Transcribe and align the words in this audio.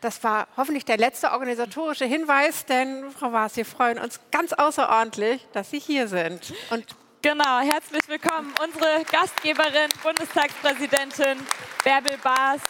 Das 0.00 0.22
war 0.22 0.46
hoffentlich 0.56 0.84
der 0.84 0.96
letzte 0.96 1.32
organisatorische 1.32 2.04
Hinweis, 2.04 2.64
denn 2.64 3.10
Frau 3.10 3.32
Waas, 3.32 3.56
wir 3.56 3.64
freuen 3.64 3.98
uns 3.98 4.20
ganz 4.30 4.52
außerordentlich, 4.52 5.44
dass 5.52 5.70
Sie 5.70 5.80
hier 5.80 6.06
sind. 6.06 6.54
Und 6.70 6.86
genau, 7.20 7.58
herzlich 7.58 8.06
willkommen, 8.06 8.54
unsere 8.64 9.04
Gastgeberin, 9.10 9.88
Bundestagspräsidentin 10.02 11.38
Bärbel 11.82 12.16
Baas 12.22 12.60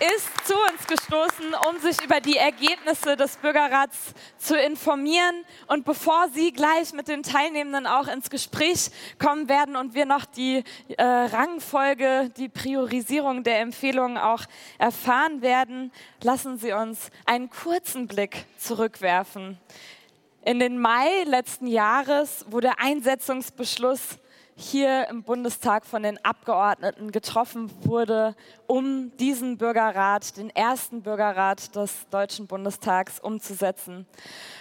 ist 0.00 0.46
zu 0.46 0.54
uns 0.54 0.86
gestoßen, 0.86 1.54
um 1.68 1.78
sich 1.80 2.00
über 2.04 2.20
die 2.20 2.36
Ergebnisse 2.36 3.16
des 3.16 3.36
Bürgerrats 3.36 4.14
zu 4.38 4.56
informieren. 4.56 5.44
Und 5.66 5.84
bevor 5.84 6.28
Sie 6.32 6.52
gleich 6.52 6.92
mit 6.92 7.08
den 7.08 7.22
Teilnehmenden 7.22 7.86
auch 7.86 8.06
ins 8.06 8.30
Gespräch 8.30 8.90
kommen 9.18 9.48
werden 9.48 9.74
und 9.74 9.94
wir 9.94 10.06
noch 10.06 10.24
die 10.24 10.62
äh, 10.96 11.02
Rangfolge, 11.02 12.30
die 12.36 12.48
Priorisierung 12.48 13.42
der 13.42 13.60
Empfehlungen 13.60 14.18
auch 14.18 14.42
erfahren 14.78 15.42
werden, 15.42 15.92
lassen 16.22 16.58
Sie 16.58 16.72
uns 16.72 17.10
einen 17.26 17.50
kurzen 17.50 18.06
Blick 18.06 18.44
zurückwerfen. 18.56 19.58
In 20.44 20.60
den 20.60 20.78
Mai 20.78 21.24
letzten 21.24 21.66
Jahres 21.66 22.46
wurde 22.48 22.78
Einsetzungsbeschluss 22.78 24.18
hier 24.60 25.06
im 25.08 25.22
Bundestag 25.22 25.86
von 25.86 26.02
den 26.02 26.22
Abgeordneten 26.24 27.12
getroffen 27.12 27.70
wurde, 27.84 28.34
um 28.66 29.16
diesen 29.16 29.56
Bürgerrat, 29.56 30.36
den 30.36 30.50
ersten 30.50 31.02
Bürgerrat 31.02 31.76
des 31.76 32.08
Deutschen 32.10 32.48
Bundestags 32.48 33.20
umzusetzen. 33.20 34.04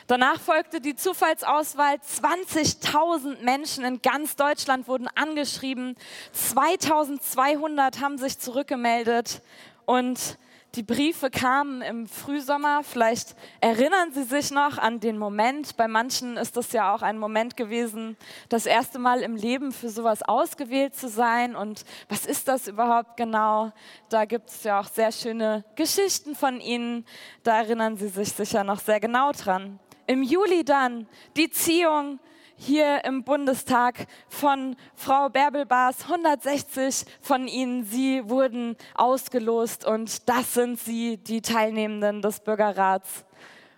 Danach 0.06 0.40
folgte 0.40 0.82
die 0.82 0.96
Zufallsauswahl. 0.96 1.96
20.000 1.96 3.42
Menschen 3.44 3.84
in 3.86 4.00
ganz 4.04 4.36
Deutschland 4.36 4.88
wurden 4.88 5.08
angeschrieben. 5.16 5.96
2200 6.32 8.00
haben 8.00 8.20
sich 8.20 8.38
zurückgemeldet 8.38 9.42
und 9.86 10.38
die 10.76 10.84
Briefe 10.84 11.30
kamen 11.30 11.82
im 11.82 12.08
Frühsommer. 12.08 12.82
Vielleicht 12.84 13.36
erinnern 13.62 14.12
Sie 14.12 14.24
sich 14.24 14.52
noch 14.52 14.78
an 14.78 15.00
den 15.00 15.18
Moment. 15.18 15.76
Bei 15.78 15.88
manchen 15.88 16.38
ist 16.38 16.56
das 16.58 16.72
ja 16.72 16.94
auch 16.94 17.02
ein 17.02 17.18
Moment 17.18 17.58
gewesen, 17.58 18.18
das 18.50 18.66
erste 18.66 19.00
Mal 19.00 19.22
im 19.22 19.36
Leben 19.36 19.72
für 19.72 19.90
sowas 19.90 20.22
ausgewählt 20.22 20.96
zu 20.96 21.10
sein. 21.10 21.56
Und 21.56 21.84
was 22.10 22.26
ist 22.26 22.48
das 22.48 22.68
überhaupt 22.68 23.18
genau? 23.18 23.72
Da 24.10 24.26
gibt 24.26 24.50
es 24.50 24.64
ja 24.64 24.80
auch 24.80 24.88
sehr 24.88 25.12
schöne 25.12 25.64
Geschichten 25.76 26.36
von 26.36 26.60
Ihnen. 26.60 27.06
Da 27.44 27.58
erinnern 27.58 27.98
Sie 27.98 28.10
sich 28.10 28.32
sicher 28.34 28.64
noch 28.64 28.80
sehr 28.80 29.00
genau 29.00 29.32
dran. 29.32 29.80
Im 30.06 30.22
Juli 30.22 30.64
dann 30.64 31.08
die 31.36 31.50
Ziehung 31.50 32.20
hier 32.58 33.06
im 33.06 33.24
Bundestag 33.24 34.08
von 34.28 34.76
Frau 34.96 35.30
Bärbel-Baas. 35.30 36.04
160 36.04 37.06
von 37.22 37.48
ihnen, 37.48 37.86
sie 37.86 38.28
wurden 38.28 38.76
ausgelost 38.96 39.86
und 39.86 40.28
das 40.28 40.56
sind 40.56 40.80
sie, 40.80 41.18
die 41.18 41.42
Teilnehmenden 41.42 42.22
des 42.22 42.40
Bürgerrats. 42.40 43.26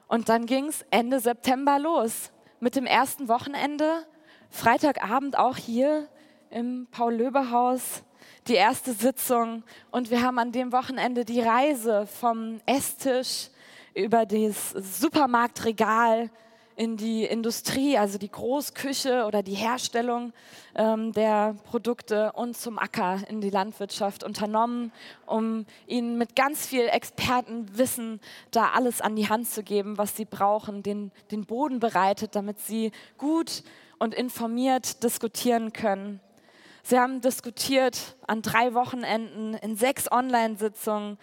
Und 0.07 0.29
dann 0.29 0.45
ging 0.45 0.67
es 0.67 0.83
Ende 0.89 1.19
September 1.19 1.77
los 1.77 2.31
mit 2.59 2.75
dem 2.75 2.85
ersten 2.85 3.27
Wochenende. 3.27 4.07
Freitagabend 4.49 5.37
auch 5.37 5.57
hier 5.57 6.07
im 6.49 6.87
Paul-Löbe-Haus 6.89 8.03
die 8.47 8.55
erste 8.55 8.93
Sitzung 8.93 9.63
und 9.91 10.09
wir 10.09 10.23
haben 10.23 10.39
an 10.39 10.51
dem 10.51 10.71
Wochenende 10.71 11.25
die 11.25 11.41
Reise 11.41 12.07
vom 12.07 12.59
Esstisch 12.65 13.49
über 13.93 14.25
das 14.25 14.71
Supermarktregal 14.71 16.31
in 16.79 16.95
die 16.95 17.25
Industrie, 17.25 17.97
also 17.97 18.17
die 18.17 18.31
Großküche 18.31 19.25
oder 19.25 19.43
die 19.43 19.53
Herstellung 19.53 20.31
ähm, 20.75 21.11
der 21.11 21.57
Produkte 21.65 22.31
und 22.31 22.55
zum 22.55 22.79
Acker 22.79 23.19
in 23.27 23.41
die 23.41 23.49
Landwirtschaft 23.49 24.23
unternommen, 24.23 24.93
um 25.25 25.65
ihnen 25.87 26.17
mit 26.17 26.37
ganz 26.37 26.65
viel 26.65 26.87
Expertenwissen 26.87 28.21
da 28.51 28.69
alles 28.69 29.01
an 29.01 29.17
die 29.17 29.27
Hand 29.27 29.49
zu 29.49 29.61
geben, 29.61 29.97
was 29.97 30.15
sie 30.15 30.23
brauchen, 30.23 30.81
den, 30.81 31.11
den 31.31 31.45
Boden 31.45 31.81
bereitet, 31.81 32.33
damit 32.33 32.61
sie 32.61 32.93
gut 33.17 33.63
und 33.97 34.15
informiert 34.15 35.03
diskutieren 35.03 35.73
können. 35.73 36.21
Sie 36.83 36.97
haben 36.97 37.19
diskutiert 37.19 38.15
an 38.25 38.41
drei 38.41 38.73
Wochenenden 38.73 39.53
in 39.55 39.75
sechs 39.75 40.09
Online-Sitzungen 40.09 41.17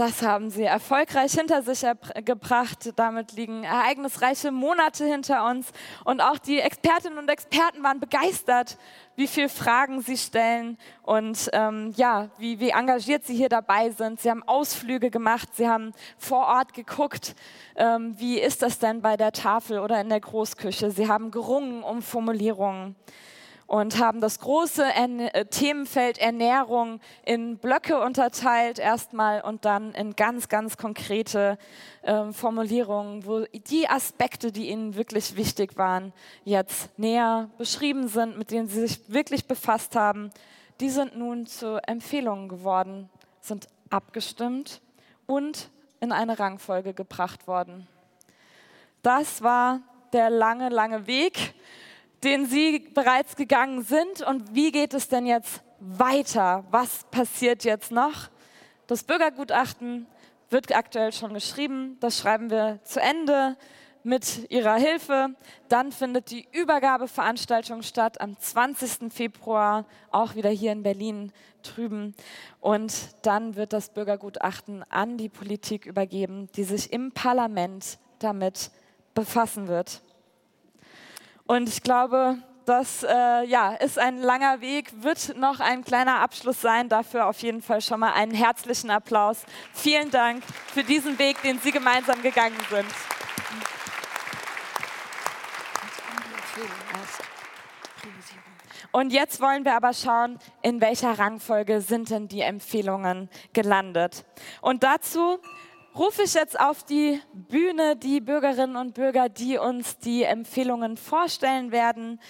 das 0.00 0.22
haben 0.22 0.48
sie 0.48 0.62
erfolgreich 0.62 1.32
hinter 1.34 1.62
sich 1.62 1.84
gebracht. 2.24 2.90
Damit 2.96 3.32
liegen 3.32 3.64
ereignisreiche 3.64 4.50
Monate 4.50 5.04
hinter 5.04 5.46
uns. 5.46 5.72
Und 6.04 6.22
auch 6.22 6.38
die 6.38 6.58
Expertinnen 6.58 7.18
und 7.18 7.28
Experten 7.28 7.82
waren 7.82 8.00
begeistert, 8.00 8.78
wie 9.16 9.26
viele 9.26 9.50
Fragen 9.50 10.00
sie 10.00 10.16
stellen 10.16 10.78
und 11.02 11.50
ähm, 11.52 11.92
ja, 11.96 12.30
wie, 12.38 12.60
wie 12.60 12.70
engagiert 12.70 13.26
sie 13.26 13.34
hier 13.34 13.50
dabei 13.50 13.90
sind. 13.90 14.20
Sie 14.22 14.30
haben 14.30 14.42
Ausflüge 14.44 15.10
gemacht, 15.10 15.50
sie 15.54 15.68
haben 15.68 15.92
vor 16.16 16.46
Ort 16.46 16.72
geguckt, 16.72 17.34
ähm, 17.76 18.14
wie 18.16 18.38
ist 18.40 18.62
das 18.62 18.78
denn 18.78 19.02
bei 19.02 19.18
der 19.18 19.32
Tafel 19.32 19.80
oder 19.80 20.00
in 20.00 20.08
der 20.08 20.20
Großküche. 20.20 20.90
Sie 20.90 21.08
haben 21.08 21.30
gerungen 21.30 21.82
um 21.82 22.00
Formulierungen 22.00 22.96
und 23.70 24.00
haben 24.00 24.20
das 24.20 24.40
große 24.40 24.82
äh, 24.82 25.44
Themenfeld 25.44 26.18
Ernährung 26.18 26.98
in 27.24 27.56
Blöcke 27.56 28.00
unterteilt 28.00 28.80
erstmal 28.80 29.42
und 29.42 29.64
dann 29.64 29.92
in 29.92 30.16
ganz, 30.16 30.48
ganz 30.48 30.76
konkrete 30.76 31.56
äh, 32.02 32.32
Formulierungen, 32.32 33.24
wo 33.24 33.44
die 33.44 33.88
Aspekte, 33.88 34.50
die 34.50 34.70
ihnen 34.70 34.96
wirklich 34.96 35.36
wichtig 35.36 35.76
waren, 35.76 36.12
jetzt 36.44 36.98
näher 36.98 37.48
beschrieben 37.58 38.08
sind, 38.08 38.36
mit 38.36 38.50
denen 38.50 38.66
sie 38.66 38.80
sich 38.80 39.02
wirklich 39.06 39.46
befasst 39.46 39.94
haben. 39.94 40.30
Die 40.80 40.90
sind 40.90 41.16
nun 41.16 41.46
zu 41.46 41.80
Empfehlungen 41.86 42.48
geworden, 42.48 43.08
sind 43.40 43.68
abgestimmt 43.88 44.80
und 45.28 45.70
in 46.00 46.10
eine 46.10 46.40
Rangfolge 46.40 46.92
gebracht 46.92 47.46
worden. 47.46 47.86
Das 49.02 49.44
war 49.44 49.78
der 50.12 50.28
lange, 50.28 50.70
lange 50.70 51.06
Weg 51.06 51.54
den 52.24 52.46
Sie 52.46 52.80
bereits 52.94 53.36
gegangen 53.36 53.82
sind. 53.82 54.22
Und 54.22 54.54
wie 54.54 54.72
geht 54.72 54.94
es 54.94 55.08
denn 55.08 55.26
jetzt 55.26 55.62
weiter? 55.80 56.64
Was 56.70 57.04
passiert 57.10 57.64
jetzt 57.64 57.90
noch? 57.90 58.28
Das 58.86 59.04
Bürgergutachten 59.04 60.06
wird 60.50 60.74
aktuell 60.74 61.12
schon 61.12 61.32
geschrieben. 61.32 61.96
Das 62.00 62.18
schreiben 62.18 62.50
wir 62.50 62.80
zu 62.84 63.00
Ende 63.00 63.56
mit 64.02 64.50
Ihrer 64.50 64.76
Hilfe. 64.76 65.34
Dann 65.68 65.92
findet 65.92 66.30
die 66.30 66.46
Übergabeveranstaltung 66.52 67.82
statt 67.82 68.20
am 68.20 68.38
20. 68.38 69.12
Februar, 69.12 69.86
auch 70.10 70.34
wieder 70.34 70.50
hier 70.50 70.72
in 70.72 70.82
Berlin 70.82 71.32
drüben. 71.62 72.14
Und 72.60 72.92
dann 73.22 73.56
wird 73.56 73.72
das 73.72 73.90
Bürgergutachten 73.90 74.84
an 74.90 75.16
die 75.16 75.28
Politik 75.28 75.86
übergeben, 75.86 76.48
die 76.56 76.64
sich 76.64 76.92
im 76.92 77.12
Parlament 77.12 77.98
damit 78.18 78.70
befassen 79.14 79.68
wird. 79.68 80.02
Und 81.50 81.68
ich 81.68 81.82
glaube, 81.82 82.38
das 82.64 83.02
äh, 83.02 83.44
ja, 83.44 83.72
ist 83.72 83.98
ein 83.98 84.22
langer 84.22 84.60
Weg, 84.60 85.02
wird 85.02 85.36
noch 85.36 85.58
ein 85.58 85.82
kleiner 85.82 86.20
Abschluss 86.20 86.60
sein. 86.60 86.88
Dafür 86.88 87.26
auf 87.26 87.40
jeden 87.40 87.60
Fall 87.60 87.80
schon 87.80 87.98
mal 87.98 88.12
einen 88.12 88.32
herzlichen 88.32 88.88
Applaus. 88.88 89.42
Vielen 89.72 90.12
Dank 90.12 90.44
für 90.72 90.84
diesen 90.84 91.18
Weg, 91.18 91.42
den 91.42 91.58
Sie 91.58 91.72
gemeinsam 91.72 92.22
gegangen 92.22 92.56
sind. 92.70 92.86
Und 98.92 99.12
jetzt 99.12 99.40
wollen 99.40 99.64
wir 99.64 99.74
aber 99.74 99.92
schauen, 99.92 100.38
in 100.62 100.80
welcher 100.80 101.18
Rangfolge 101.18 101.80
sind 101.80 102.10
denn 102.10 102.28
die 102.28 102.42
Empfehlungen 102.42 103.28
gelandet. 103.52 104.24
Und 104.60 104.84
dazu 104.84 105.40
rufe 105.96 106.22
ich 106.22 106.34
jetzt 106.34 106.58
auf 106.58 106.84
die 106.84 107.20
Bühne 107.32 107.96
die 107.96 108.20
Bürgerinnen 108.20 108.76
und 108.76 108.94
Bürger, 108.94 109.28
die 109.28 109.58
uns 109.58 109.98
die 109.98 110.22
Empfehlungen 110.22 110.96
vorstellen 110.96 111.72
werden. 111.72 112.20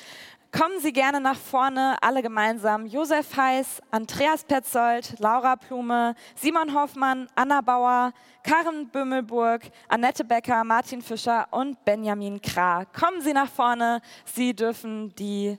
Kommen 0.52 0.80
Sie 0.80 0.92
gerne 0.92 1.20
nach 1.20 1.36
vorne, 1.36 1.96
alle 2.02 2.22
gemeinsam. 2.22 2.84
Josef 2.84 3.36
Heiß, 3.36 3.80
Andreas 3.92 4.42
Petzold, 4.42 5.14
Laura 5.20 5.54
Plume, 5.54 6.16
Simon 6.34 6.74
Hoffmann, 6.74 7.28
Anna 7.36 7.60
Bauer, 7.60 8.12
Karen 8.42 8.88
Bömmelburg, 8.88 9.62
Annette 9.88 10.24
Becker, 10.24 10.64
Martin 10.64 11.02
Fischer 11.02 11.46
und 11.52 11.84
Benjamin 11.84 12.42
Krah. 12.42 12.84
Kommen 12.86 13.20
Sie 13.20 13.32
nach 13.32 13.48
vorne, 13.48 14.00
Sie 14.24 14.52
dürfen 14.52 15.14
die 15.14 15.56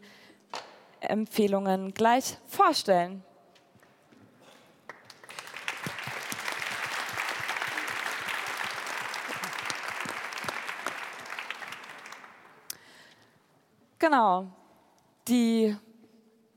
Empfehlungen 1.00 1.94
gleich 1.94 2.38
vorstellen. 2.46 3.24
Genau, 14.02 14.48
die 15.28 15.78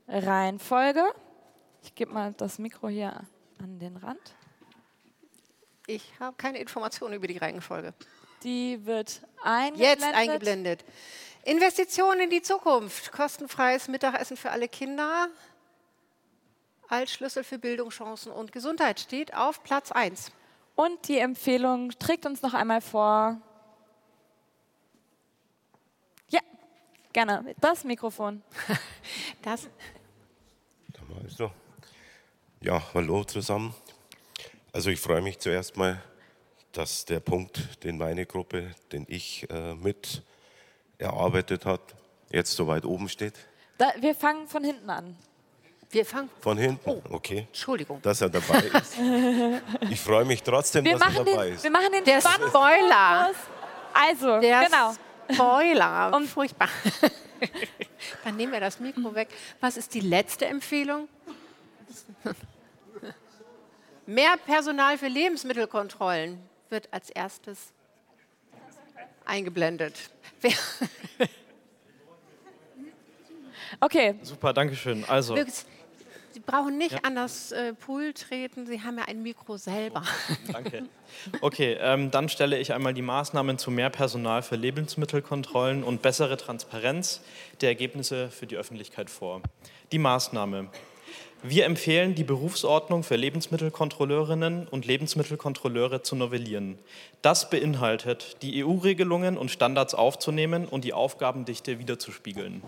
Reihenfolge. 0.07 1.03
Ich 1.83 1.93
gebe 1.93 2.11
mal 2.11 2.33
das 2.33 2.57
Mikro 2.57 2.87
hier 2.87 3.21
an 3.59 3.77
den 3.77 3.97
Rand. 3.97 4.33
Ich 5.85 6.11
habe 6.19 6.35
keine 6.37 6.57
Informationen 6.57 7.13
über 7.13 7.27
die 7.27 7.37
Reihenfolge. 7.37 7.93
Die 8.41 8.83
wird 8.87 9.21
eingeblendet. 9.43 10.01
Jetzt 10.01 10.15
eingeblendet. 10.15 10.85
Investitionen 11.43 12.21
in 12.21 12.29
die 12.31 12.41
Zukunft. 12.41 13.11
Kostenfreies 13.11 13.89
Mittagessen 13.89 14.37
für 14.37 14.49
alle 14.49 14.67
Kinder. 14.67 15.27
Als 16.87 17.11
Schlüssel 17.11 17.43
für 17.43 17.59
Bildung, 17.59 17.89
Chancen 17.91 18.31
und 18.31 18.53
Gesundheit 18.53 18.99
steht 18.99 19.35
auf 19.35 19.61
Platz 19.61 19.91
1. 19.91 20.31
Und 20.73 21.07
die 21.07 21.19
Empfehlung 21.19 21.91
trägt 21.91 22.25
uns 22.25 22.41
noch 22.41 22.55
einmal 22.55 22.81
vor. 22.81 23.39
Ja, 26.29 26.41
gerne. 27.15 27.55
Das 27.61 27.83
Mikrofon. 27.83 28.41
Das. 29.41 29.67
Da 30.93 31.01
mal 31.07 31.29
so. 31.29 31.51
Ja, 32.61 32.81
hallo 32.93 33.23
zusammen. 33.23 33.73
Also 34.73 34.89
ich 34.89 34.99
freue 34.99 35.21
mich 35.21 35.37
zuerst 35.39 35.77
mal, 35.77 36.01
dass 36.71 37.05
der 37.05 37.19
Punkt, 37.19 37.83
den 37.83 37.97
meine 37.97 38.25
Gruppe, 38.25 38.71
den 38.91 39.05
ich 39.07 39.47
äh, 39.49 39.75
mit 39.75 40.23
erarbeitet 40.97 41.65
hat, 41.65 41.81
jetzt 42.31 42.51
so 42.53 42.67
weit 42.67 42.85
oben 42.85 43.07
steht. 43.07 43.35
Da, 43.77 43.91
wir 43.99 44.15
fangen 44.15 44.47
von 44.47 44.63
hinten 44.63 44.89
an. 44.89 45.15
Wir 45.91 46.05
fangen. 46.05 46.29
Von 46.41 46.57
hinten? 46.57 46.89
Oh, 46.89 47.01
Okay. 47.11 47.45
Entschuldigung. 47.47 48.01
Dass 48.01 48.19
er 48.21 48.29
dabei 48.29 48.59
ist. 48.81 48.97
Ich 49.91 50.01
freue 50.01 50.25
mich 50.25 50.41
trotzdem, 50.43 50.83
Wir 50.83 50.97
dass 50.97 51.15
er 51.15 51.23
dabei 51.23 51.45
den, 51.45 51.55
ist. 51.55 51.63
wir 51.63 51.71
machen 51.71 51.91
den 51.93 52.03
Der 52.03 52.19
Spannungsbogen 52.19 52.67
Spoiler. 52.89 53.27
los. 53.27 53.37
Also, 53.93 54.39
Der 54.41 54.65
genau. 54.65 54.93
Spoiler. 55.31 56.11
Um- 56.15 56.27
Furchtbar. 56.27 56.69
Dann 58.23 58.35
nehmen 58.37 58.51
wir 58.53 58.59
das 58.59 58.79
Mikro 58.79 59.13
weg. 59.15 59.29
Was 59.59 59.77
ist 59.77 59.93
die 59.93 59.99
letzte 59.99 60.45
Empfehlung? 60.45 61.07
Mehr 64.05 64.37
Personal 64.45 64.97
für 64.97 65.07
Lebensmittelkontrollen 65.07 66.39
wird 66.69 66.87
als 66.91 67.09
erstes 67.09 67.73
eingeblendet. 69.25 69.93
Wer, 70.41 70.53
Okay, 73.79 74.15
Super, 74.21 74.53
danke 74.53 74.75
schön. 74.75 75.03
Also, 75.05 75.35
Sie 76.35 76.41
brauchen 76.41 76.77
nicht 76.77 77.05
an 77.05 77.15
das 77.15 77.53
äh, 77.53 77.73
Pool 77.73 78.11
treten, 78.11 78.67
Sie 78.67 78.81
haben 78.81 78.97
ja 78.97 79.05
ein 79.05 79.23
Mikro 79.23 79.55
selber. 79.55 80.03
danke. 80.51 80.83
Okay, 81.39 81.77
ähm, 81.79 82.11
dann 82.11 82.27
stelle 82.27 82.59
ich 82.59 82.73
einmal 82.73 82.93
die 82.93 83.01
Maßnahmen 83.01 83.57
zu 83.57 83.71
mehr 83.71 83.89
Personal 83.89 84.41
für 84.41 84.57
Lebensmittelkontrollen 84.57 85.81
und 85.81 86.01
bessere 86.01 86.35
Transparenz 86.35 87.21
der 87.61 87.69
Ergebnisse 87.69 88.29
für 88.29 88.47
die 88.47 88.57
Öffentlichkeit 88.57 89.09
vor. 89.09 89.41
Die 89.93 89.97
Maßnahme. 89.97 90.67
Wir 91.41 91.65
empfehlen, 91.65 92.15
die 92.15 92.23
Berufsordnung 92.23 93.03
für 93.03 93.15
Lebensmittelkontrolleurinnen 93.15 94.67
und 94.67 94.85
Lebensmittelkontrolleure 94.85 96.01
zu 96.01 96.15
novellieren. 96.15 96.79
Das 97.21 97.49
beinhaltet, 97.49 98.41
die 98.41 98.65
EU-Regelungen 98.65 99.37
und 99.37 99.51
Standards 99.51 99.93
aufzunehmen 99.93 100.65
und 100.65 100.83
die 100.83 100.93
Aufgabendichte 100.93 101.79
wiederzuspiegeln. 101.79 102.61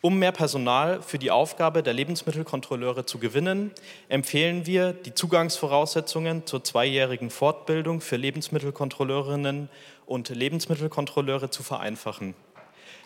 Um 0.00 0.18
mehr 0.18 0.32
Personal 0.32 1.02
für 1.02 1.18
die 1.18 1.30
Aufgabe 1.30 1.82
der 1.82 1.92
Lebensmittelkontrolleure 1.92 3.06
zu 3.06 3.18
gewinnen, 3.18 3.70
empfehlen 4.08 4.66
wir, 4.66 4.92
die 4.92 5.14
Zugangsvoraussetzungen 5.14 6.46
zur 6.46 6.64
zweijährigen 6.64 7.30
Fortbildung 7.30 8.00
für 8.00 8.16
Lebensmittelkontrolleurinnen 8.16 9.68
und 10.06 10.28
Lebensmittelkontrolleure 10.28 11.50
zu 11.50 11.62
vereinfachen. 11.62 12.34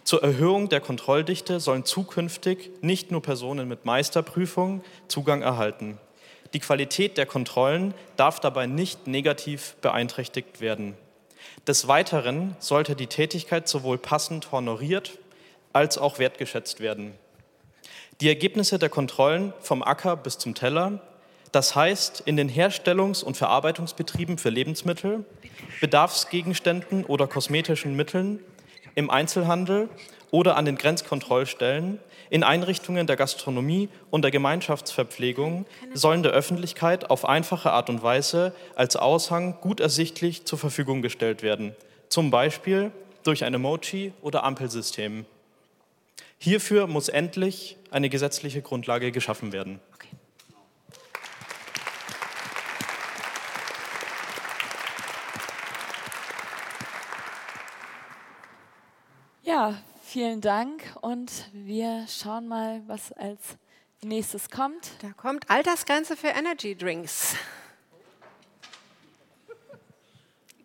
Zur 0.04 0.22
Erhöhung 0.22 0.68
der 0.68 0.80
Kontrolldichte 0.80 1.58
sollen 1.58 1.84
zukünftig 1.84 2.70
nicht 2.80 3.10
nur 3.10 3.22
Personen 3.22 3.66
mit 3.66 3.84
Meisterprüfung 3.84 4.84
Zugang 5.08 5.42
erhalten. 5.42 5.98
Die 6.54 6.60
Qualität 6.60 7.18
der 7.18 7.26
Kontrollen 7.26 7.92
darf 8.16 8.38
dabei 8.38 8.66
nicht 8.66 9.08
negativ 9.08 9.74
beeinträchtigt 9.80 10.60
werden. 10.60 10.96
Des 11.66 11.88
Weiteren 11.88 12.56
sollte 12.60 12.94
die 12.94 13.08
Tätigkeit 13.08 13.66
sowohl 13.68 13.98
passend 13.98 14.52
honoriert 14.52 15.18
als 15.76 15.99
auch 15.99 16.19
wertgeschätzt 16.19 16.81
werden. 16.81 17.12
Die 18.23 18.28
Ergebnisse 18.28 18.78
der 18.78 18.88
Kontrollen 18.88 19.52
vom 19.61 19.82
Acker 19.82 20.17
bis 20.17 20.38
zum 20.38 20.55
Teller, 20.55 21.00
das 21.52 21.76
heißt 21.76 22.23
in 22.25 22.38
den 22.38 22.49
Herstellungs- 22.49 23.23
und 23.23 23.37
Verarbeitungsbetrieben 23.37 24.38
für 24.38 24.49
Lebensmittel, 24.49 25.26
Bedarfsgegenständen 25.82 27.05
oder 27.05 27.26
kosmetischen 27.26 27.94
Mitteln, 27.94 28.40
im 28.94 29.11
Einzelhandel 29.11 29.90
oder 30.31 30.56
an 30.56 30.64
den 30.64 30.78
Grenzkontrollstellen, 30.78 32.00
in 32.31 32.43
Einrichtungen 32.43 33.06
der 33.06 33.17
Gastronomie 33.17 33.90
und 34.11 34.23
der 34.23 34.31
Gemeinschaftsverpflegung 34.31 35.67
sollen 35.93 36.23
der 36.23 36.32
Öffentlichkeit 36.32 37.11
auf 37.11 37.28
einfache 37.28 37.70
Art 37.70 37.90
und 37.90 38.02
Weise 38.02 38.55
als 38.75 38.96
Aushang 38.96 39.61
gut 39.61 39.81
ersichtlich 39.81 40.46
zur 40.46 40.58
Verfügung 40.58 41.02
gestellt 41.02 41.43
werden, 41.43 41.76
zum 42.08 42.31
Beispiel 42.31 42.93
durch 43.25 43.44
ein 43.44 43.52
Emoji 43.52 44.14
oder 44.23 44.43
Ampelsystem. 44.43 45.26
Hierfür 46.38 46.87
muss 46.87 47.09
endlich 47.09 47.77
eine 47.91 48.09
gesetzliche 48.09 48.62
Grundlage 48.62 49.12
geschaffen 49.12 49.53
werden. 49.53 49.81
ja, 59.56 59.75
vielen 60.03 60.43
Dank 60.43 60.83
und 61.00 61.49
wir 61.55 62.05
schauen 62.09 62.47
mal, 62.47 62.83
was 62.88 63.11
als 63.12 63.56
nächstes 64.03 64.50
kommt. 64.50 64.91
Da 65.00 65.15
kommt 65.15 65.49
Altersgrenze 65.49 66.15
für 66.15 66.29
Energy 66.29 66.77
Drinks. 66.77 67.37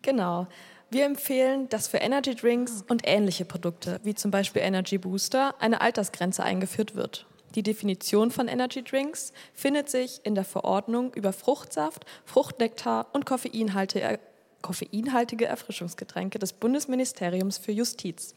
Genau. 0.02 0.46
Wir 0.92 1.06
empfehlen, 1.06 1.70
dass 1.70 1.88
für 1.88 1.96
Energy 1.96 2.34
Drinks 2.34 2.84
und 2.86 3.00
ähnliche 3.06 3.46
Produkte, 3.46 3.98
wie 4.02 4.14
zum 4.14 4.30
Beispiel 4.30 4.60
Energy 4.60 4.98
Booster, 4.98 5.54
eine 5.58 5.80
Altersgrenze 5.80 6.42
eingeführt 6.42 6.94
wird. 6.94 7.24
Die 7.54 7.62
Definition 7.62 8.30
von 8.30 8.46
Energy 8.46 8.84
Drinks 8.84 9.32
findet 9.54 9.88
sich 9.88 10.20
in 10.22 10.34
der 10.34 10.44
Verordnung 10.44 11.14
über 11.14 11.32
Fruchtsaft, 11.32 12.04
Fruchtnektar 12.26 13.06
und 13.14 13.24
koffeinhaltige, 13.24 14.20
koffeinhaltige 14.60 15.46
Erfrischungsgetränke 15.46 16.38
des 16.38 16.52
Bundesministeriums 16.52 17.56
für 17.56 17.72
Justiz. 17.72 18.34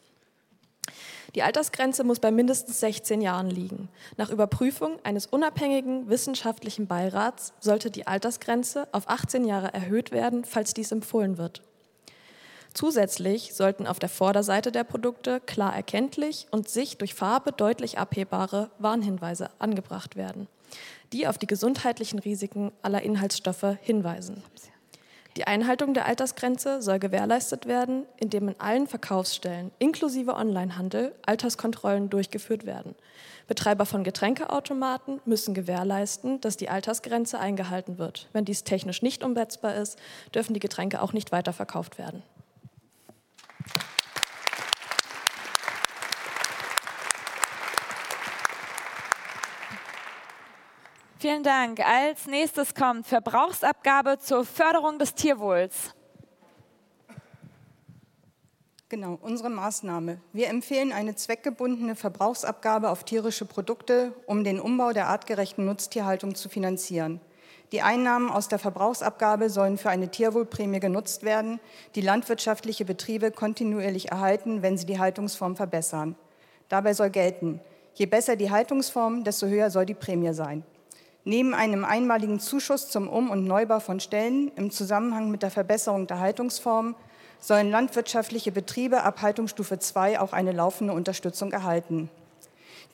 Die 1.35 1.43
Altersgrenze 1.43 2.05
muss 2.05 2.21
bei 2.21 2.31
mindestens 2.31 2.79
16 2.79 3.19
Jahren 3.19 3.49
liegen. 3.49 3.89
Nach 4.15 4.29
Überprüfung 4.29 4.97
eines 5.03 5.25
unabhängigen 5.25 6.07
wissenschaftlichen 6.07 6.87
Beirats 6.87 7.51
sollte 7.59 7.91
die 7.91 8.07
Altersgrenze 8.07 8.87
auf 8.93 9.09
18 9.09 9.43
Jahre 9.43 9.73
erhöht 9.73 10.13
werden, 10.13 10.45
falls 10.45 10.73
dies 10.73 10.93
empfohlen 10.93 11.37
wird. 11.37 11.61
Zusätzlich 12.75 13.53
sollten 13.53 13.87
auf 13.87 13.99
der 13.99 14.09
Vorderseite 14.09 14.69
der 14.69 14.83
Produkte 14.83 15.39
klar 15.39 15.73
erkenntlich 15.73 16.45
und 16.51 16.67
sich 16.67 16.97
durch 16.97 17.15
Farbe 17.15 17.53
deutlich 17.53 17.97
abhebbare 17.97 18.69
Warnhinweise 18.79 19.49
angebracht 19.59 20.17
werden, 20.17 20.49
die 21.13 21.25
auf 21.25 21.37
die 21.37 21.47
gesundheitlichen 21.47 22.19
Risiken 22.19 22.73
aller 22.81 23.01
Inhaltsstoffe 23.01 23.77
hinweisen. 23.81 24.43
Die 25.37 25.47
Einhaltung 25.47 25.93
der 25.93 26.05
Altersgrenze 26.05 26.81
soll 26.81 26.99
gewährleistet 26.99 27.65
werden, 27.65 28.05
indem 28.17 28.49
in 28.49 28.59
allen 28.59 28.87
Verkaufsstellen 28.87 29.71
inklusive 29.79 30.35
Onlinehandel 30.35 31.15
Alterskontrollen 31.25 32.09
durchgeführt 32.09 32.65
werden. 32.65 32.93
Betreiber 33.47 33.85
von 33.85 34.03
Getränkeautomaten 34.03 35.21
müssen 35.23 35.53
gewährleisten, 35.53 36.41
dass 36.41 36.57
die 36.57 36.67
Altersgrenze 36.67 37.39
eingehalten 37.39 37.97
wird. 37.97 38.27
Wenn 38.33 38.43
dies 38.43 38.65
technisch 38.65 39.01
nicht 39.01 39.23
umsetzbar 39.23 39.75
ist, 39.75 39.97
dürfen 40.33 40.53
die 40.53 40.59
Getränke 40.59 41.01
auch 41.01 41.13
nicht 41.13 41.31
weiterverkauft 41.31 41.97
werden. 41.97 42.21
Vielen 51.25 51.41
Dank. 51.41 51.79
Als 51.79 52.27
nächstes 52.27 52.75
kommt 52.75 53.07
Verbrauchsabgabe 53.07 54.19
zur 54.19 54.45
Förderung 54.45 54.99
des 54.99 55.15
Tierwohls. 55.15 55.95
Genau, 58.89 59.17
unsere 59.23 59.49
Maßnahme. 59.49 60.21
Wir 60.33 60.49
empfehlen 60.49 60.91
eine 60.91 61.15
zweckgebundene 61.15 61.95
Verbrauchsabgabe 61.95 62.91
auf 62.91 63.05
tierische 63.05 63.45
Produkte, 63.45 64.13
um 64.27 64.43
den 64.43 64.59
Umbau 64.59 64.93
der 64.93 65.07
artgerechten 65.07 65.65
Nutztierhaltung 65.65 66.35
zu 66.35 66.47
finanzieren. 66.47 67.19
Die 67.71 67.81
Einnahmen 67.81 68.29
aus 68.29 68.47
der 68.47 68.59
Verbrauchsabgabe 68.59 69.49
sollen 69.49 69.79
für 69.79 69.89
eine 69.89 70.11
Tierwohlprämie 70.11 70.79
genutzt 70.79 71.23
werden, 71.23 71.59
die 71.95 72.01
landwirtschaftliche 72.01 72.85
Betriebe 72.85 73.31
kontinuierlich 73.31 74.11
erhalten, 74.11 74.61
wenn 74.61 74.77
sie 74.77 74.85
die 74.85 74.99
Haltungsform 74.99 75.55
verbessern. 75.55 76.15
Dabei 76.69 76.93
soll 76.93 77.09
gelten, 77.09 77.61
je 77.95 78.05
besser 78.05 78.35
die 78.35 78.51
Haltungsform, 78.51 79.23
desto 79.23 79.47
höher 79.47 79.71
soll 79.71 79.87
die 79.87 79.95
Prämie 79.95 80.31
sein. 80.31 80.63
Neben 81.27 81.55
einem 81.55 81.83
einmaligen 81.85 82.39
Zuschuss 82.39 82.89
zum 82.89 83.09
Um- 83.09 83.31
und 83.31 83.45
Neubau 83.45 83.79
von 83.79 83.99
Stellen 83.99 84.51
im 84.55 84.69
Zusammenhang 84.69 85.31
mit 85.31 85.41
der 85.41 85.49
Verbesserung 85.49 86.05
der 86.05 86.19
Haltungsform 86.19 86.95
sollen 87.39 87.71
landwirtschaftliche 87.71 88.51
Betriebe 88.51 89.01
ab 89.01 89.23
Haltungsstufe 89.23 89.79
2 89.79 90.19
auch 90.19 90.33
eine 90.33 90.51
laufende 90.51 90.93
Unterstützung 90.93 91.51
erhalten. 91.51 92.11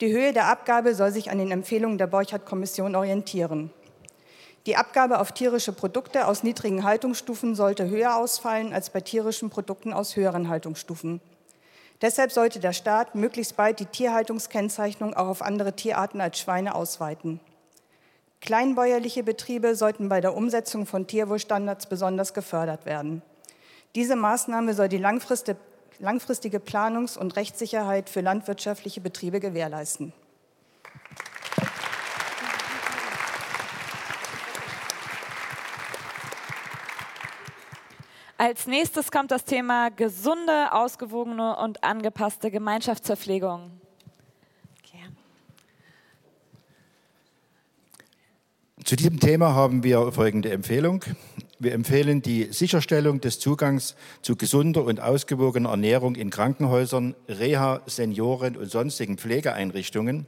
Die 0.00 0.10
Höhe 0.10 0.32
der 0.32 0.46
Abgabe 0.46 0.94
soll 0.94 1.12
sich 1.12 1.30
an 1.30 1.36
den 1.36 1.50
Empfehlungen 1.50 1.98
der 1.98 2.06
Borchardt-Kommission 2.06 2.96
orientieren. 2.96 3.70
Die 4.64 4.76
Abgabe 4.76 5.20
auf 5.20 5.32
tierische 5.32 5.74
Produkte 5.74 6.26
aus 6.26 6.42
niedrigen 6.42 6.84
Haltungsstufen 6.84 7.54
sollte 7.54 7.90
höher 7.90 8.16
ausfallen 8.16 8.72
als 8.72 8.88
bei 8.88 9.02
tierischen 9.02 9.50
Produkten 9.50 9.92
aus 9.92 10.16
höheren 10.16 10.48
Haltungsstufen. 10.48 11.20
Deshalb 12.00 12.32
sollte 12.32 12.60
der 12.60 12.72
Staat 12.72 13.14
möglichst 13.14 13.56
bald 13.56 13.78
die 13.78 13.86
Tierhaltungskennzeichnung 13.86 15.12
auch 15.12 15.28
auf 15.28 15.42
andere 15.42 15.74
Tierarten 15.74 16.22
als 16.22 16.38
Schweine 16.38 16.74
ausweiten. 16.74 17.38
Kleinbäuerliche 18.42 19.22
Betriebe 19.22 19.76
sollten 19.76 20.08
bei 20.08 20.20
der 20.20 20.36
Umsetzung 20.36 20.84
von 20.84 21.06
Tierwohlstandards 21.06 21.86
besonders 21.86 22.34
gefördert 22.34 22.86
werden. 22.86 23.22
Diese 23.94 24.16
Maßnahme 24.16 24.74
soll 24.74 24.88
die 24.88 24.98
langfristige 24.98 26.58
Planungs- 26.58 27.16
und 27.16 27.36
Rechtssicherheit 27.36 28.10
für 28.10 28.20
landwirtschaftliche 28.20 29.00
Betriebe 29.00 29.38
gewährleisten. 29.38 30.12
Als 38.38 38.66
nächstes 38.66 39.12
kommt 39.12 39.30
das 39.30 39.44
Thema 39.44 39.90
gesunde, 39.90 40.72
ausgewogene 40.72 41.56
und 41.58 41.84
angepasste 41.84 42.50
Gemeinschaftsverpflegung. 42.50 43.81
Zu 48.84 48.96
diesem 48.96 49.20
Thema 49.20 49.54
haben 49.54 49.84
wir 49.84 50.10
folgende 50.10 50.50
Empfehlung. 50.50 51.04
Wir 51.60 51.72
empfehlen 51.72 52.20
die 52.20 52.52
Sicherstellung 52.52 53.20
des 53.20 53.38
Zugangs 53.38 53.94
zu 54.22 54.34
gesunder 54.34 54.84
und 54.84 55.00
ausgewogener 55.00 55.70
Ernährung 55.70 56.16
in 56.16 56.30
Krankenhäusern, 56.30 57.14
Reha, 57.28 57.82
Senioren 57.86 58.56
und 58.56 58.68
sonstigen 58.70 59.18
Pflegeeinrichtungen, 59.18 60.26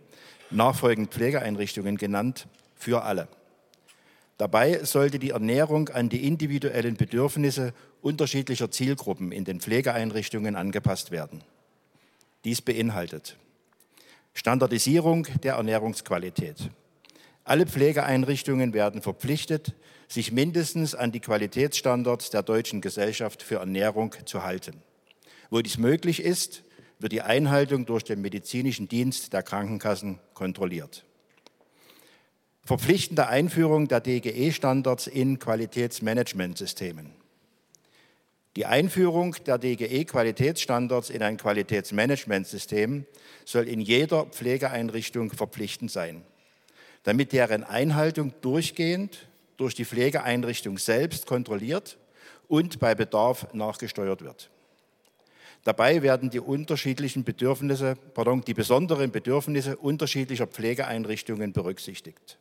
nachfolgend 0.50 1.10
Pflegeeinrichtungen 1.10 1.96
genannt, 1.96 2.46
für 2.76 3.02
alle. 3.02 3.26
Dabei 4.38 4.84
sollte 4.84 5.18
die 5.18 5.30
Ernährung 5.30 5.88
an 5.88 6.08
die 6.08 6.26
individuellen 6.26 6.96
Bedürfnisse 6.96 7.72
unterschiedlicher 8.02 8.70
Zielgruppen 8.70 9.32
in 9.32 9.44
den 9.44 9.60
Pflegeeinrichtungen 9.60 10.54
angepasst 10.54 11.10
werden. 11.10 11.42
Dies 12.44 12.62
beinhaltet 12.62 13.36
Standardisierung 14.32 15.26
der 15.42 15.54
Ernährungsqualität. 15.54 16.70
Alle 17.44 17.66
Pflegeeinrichtungen 17.66 18.72
werden 18.72 19.02
verpflichtet, 19.02 19.74
sich 20.08 20.32
mindestens 20.32 20.94
an 20.94 21.12
die 21.12 21.20
Qualitätsstandards 21.20 22.30
der 22.30 22.42
Deutschen 22.42 22.80
Gesellschaft 22.80 23.42
für 23.42 23.56
Ernährung 23.56 24.14
zu 24.24 24.42
halten. 24.42 24.82
Wo 25.50 25.60
dies 25.60 25.78
möglich 25.78 26.22
ist, 26.22 26.62
wird 26.98 27.12
die 27.12 27.22
Einhaltung 27.22 27.86
durch 27.86 28.04
den 28.04 28.20
medizinischen 28.20 28.88
Dienst 28.88 29.32
der 29.32 29.42
Krankenkassen 29.42 30.18
kontrolliert 30.32 31.04
verpflichtende 32.64 33.28
Einführung 33.28 33.88
der 33.88 34.00
DGE-Standards 34.00 35.06
in 35.06 35.38
Qualitätsmanagementsystemen. 35.38 37.12
Die 38.56 38.66
Einführung 38.66 39.36
der 39.46 39.58
DGE-Qualitätsstandards 39.58 41.10
in 41.10 41.22
ein 41.22 41.36
Qualitätsmanagementsystem 41.36 43.04
soll 43.44 43.68
in 43.68 43.80
jeder 43.80 44.26
Pflegeeinrichtung 44.26 45.30
verpflichtend 45.32 45.90
sein, 45.90 46.22
damit 47.04 47.32
deren 47.32 47.62
Einhaltung 47.62 48.32
durchgehend 48.40 49.28
durch 49.56 49.74
die 49.74 49.84
Pflegeeinrichtung 49.84 50.78
selbst 50.78 51.26
kontrolliert 51.26 51.96
und 52.48 52.80
bei 52.80 52.94
Bedarf 52.94 53.46
nachgesteuert 53.52 54.22
wird. 54.22 54.50
Dabei 55.62 56.02
werden 56.02 56.28
die 56.28 56.40
unterschiedlichen 56.40 57.24
Bedürfnisse, 57.24 57.96
pardon, 58.12 58.42
die 58.42 58.52
besonderen 58.52 59.10
Bedürfnisse 59.10 59.76
unterschiedlicher 59.76 60.46
Pflegeeinrichtungen 60.46 61.52
berücksichtigt. 61.52 62.38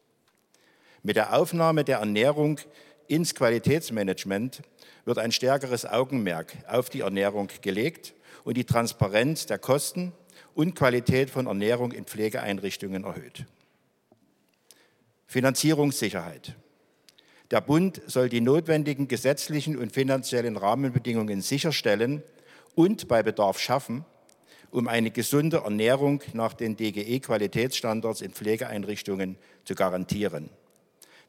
Mit 1.03 1.15
der 1.15 1.33
Aufnahme 1.33 1.83
der 1.83 1.99
Ernährung 1.99 2.59
ins 3.07 3.35
Qualitätsmanagement 3.35 4.61
wird 5.05 5.19
ein 5.19 5.31
stärkeres 5.31 5.85
Augenmerk 5.85 6.53
auf 6.67 6.89
die 6.89 7.01
Ernährung 7.01 7.49
gelegt 7.61 8.13
und 8.43 8.57
die 8.57 8.65
Transparenz 8.65 9.45
der 9.45 9.59
Kosten 9.59 10.13
und 10.53 10.75
Qualität 10.75 11.29
von 11.29 11.47
Ernährung 11.47 11.91
in 11.91 12.05
Pflegeeinrichtungen 12.05 13.03
erhöht. 13.03 13.45
Finanzierungssicherheit. 15.33 16.55
Der 17.49 17.59
Bund 17.59 18.03
soll 18.05 18.29
die 18.29 18.39
notwendigen 18.39 19.07
gesetzlichen 19.07 19.77
und 19.79 19.91
finanziellen 19.91 20.57
Rahmenbedingungen 20.57 21.41
sicherstellen 21.41 22.21
und 22.75 23.07
bei 23.07 23.23
Bedarf 23.23 23.59
schaffen, 23.59 24.05
um 24.69 24.87
eine 24.87 25.09
gesunde 25.09 25.57
Ernährung 25.57 26.21
nach 26.33 26.53
den 26.53 26.77
DGE-Qualitätsstandards 26.77 28.21
in 28.21 28.31
Pflegeeinrichtungen 28.31 29.37
zu 29.63 29.73
garantieren. 29.73 30.51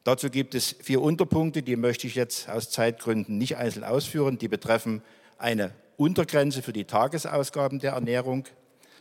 Dazu 0.03 0.29
gibt 0.29 0.53
es 0.53 0.75
vier 0.83 1.01
Unterpunkte, 1.01 1.63
die 1.63 1.75
möchte 1.75 2.05
ich 2.05 2.13
jetzt 2.13 2.47
aus 2.47 2.69
Zeitgründen 2.69 3.39
nicht 3.39 3.57
einzeln 3.57 3.83
ausführen. 3.83 4.37
Die 4.37 4.47
betreffen 4.47 5.01
eine 5.39 5.73
Untergrenze 5.97 6.61
für 6.61 6.73
die 6.73 6.85
Tagesausgaben 6.85 7.79
der 7.79 7.93
Ernährung. 7.93 8.45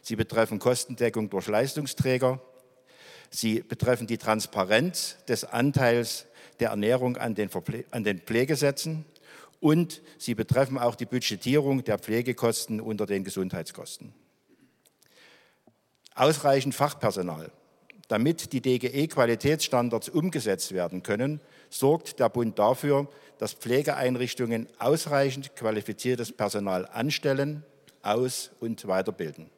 Sie 0.01 0.17
betreffen 0.17 0.59
Kostendeckung 0.59 1.29
durch 1.29 1.47
Leistungsträger. 1.47 2.41
Sie 3.37 3.63
betreffen 3.63 4.07
die 4.07 4.17
Transparenz 4.17 5.17
des 5.27 5.45
Anteils 5.45 6.27
der 6.61 6.69
Ernährung 6.71 7.17
an 7.17 7.35
den, 7.35 7.49
Verple 7.49 7.85
an 7.91 8.05
den 8.05 8.21
Pflegesätzen. 8.21 9.05
Und 9.59 10.03
sie 10.19 10.37
betreffen 10.37 10.79
auch 10.79 10.95
die 10.95 11.05
Budgetierung 11.05 11.83
der 11.83 11.99
Pflegekosten 11.99 12.81
unter 12.81 13.07
den 13.07 13.25
Gesundheitskosten. 13.25 14.15
Ausreichend 16.15 16.77
Fachpersonal. 16.77 17.51
Damit 18.07 18.53
die 18.53 18.61
DGE-Qualitätsstandards 18.61 20.11
umgesetzt 20.11 20.71
werden 20.71 21.03
können, 21.03 21.41
sorgt 21.71 22.21
der 22.21 22.29
Bund 22.29 22.57
dafür, 22.61 23.09
dass 23.39 23.55
Pflegeeinrichtungen 23.55 24.69
ausreichend 24.79 25.57
qualifiziertes 25.57 26.31
Personal 26.31 26.87
anstellen, 26.87 27.65
aus- 28.01 28.53
und 28.61 28.87
weiterbilden. 28.87 29.51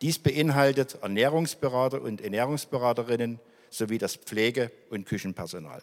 Dies 0.00 0.18
beinhaltet 0.18 0.98
Ernährungsberater 1.02 2.00
und 2.00 2.20
Ernährungsberaterinnen 2.20 3.38
sowie 3.68 3.98
das 3.98 4.16
Pflege- 4.16 4.72
und 4.88 5.06
Küchenpersonal. 5.06 5.82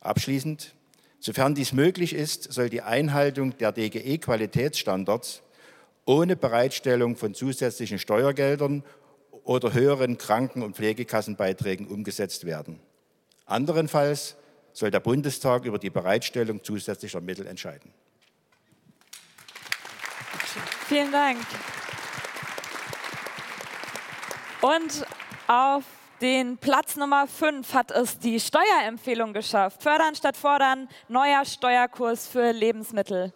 Abschließend, 0.00 0.74
sofern 1.20 1.54
dies 1.54 1.72
möglich 1.72 2.14
ist, 2.14 2.52
soll 2.52 2.70
die 2.70 2.82
Einhaltung 2.82 3.56
der 3.58 3.72
DGE-Qualitätsstandards 3.72 5.42
ohne 6.04 6.36
Bereitstellung 6.36 7.16
von 7.16 7.34
zusätzlichen 7.34 7.98
Steuergeldern 7.98 8.84
oder 9.44 9.72
höheren 9.72 10.18
Kranken- 10.18 10.62
und 10.62 10.76
Pflegekassenbeiträgen 10.76 11.86
umgesetzt 11.86 12.44
werden. 12.44 12.80
Anderenfalls 13.46 14.36
soll 14.72 14.90
der 14.90 15.00
Bundestag 15.00 15.64
über 15.64 15.78
die 15.78 15.90
Bereitstellung 15.90 16.64
zusätzlicher 16.64 17.20
Mittel 17.20 17.46
entscheiden. 17.46 17.92
Vielen 20.88 21.12
Dank. 21.12 21.38
Und 24.62 25.04
auf 25.48 25.82
den 26.20 26.56
Platz 26.56 26.94
Nummer 26.94 27.26
5 27.26 27.74
hat 27.74 27.90
es 27.90 28.20
die 28.20 28.38
Steuerempfehlung 28.38 29.32
geschafft. 29.32 29.82
Fördern 29.82 30.14
statt 30.14 30.36
fordern, 30.36 30.88
neuer 31.08 31.44
Steuerkurs 31.44 32.28
für 32.28 32.52
Lebensmittel. 32.52 33.32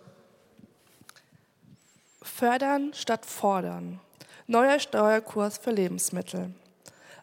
Fördern 2.22 2.92
statt 2.94 3.26
fordern. 3.26 3.98
Neuer 4.46 4.78
Steuerkurs 4.78 5.58
für 5.58 5.72
Lebensmittel. 5.72 6.54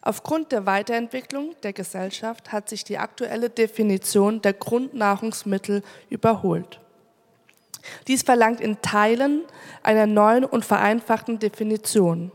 Aufgrund 0.02 0.52
der 0.52 0.66
Weiterentwicklung 0.66 1.54
der 1.62 1.72
Gesellschaft 1.72 2.52
hat 2.52 2.68
sich 2.68 2.84
die 2.84 2.98
aktuelle 2.98 3.48
Definition 3.48 4.42
der 4.42 4.52
Grundnahrungsmittel 4.52 5.82
überholt. 6.10 6.78
Dies 8.06 8.22
verlangt 8.22 8.60
in 8.60 8.82
Teilen 8.82 9.44
einer 9.82 10.06
neuen 10.06 10.44
und 10.44 10.66
vereinfachten 10.66 11.38
Definition. 11.38 12.32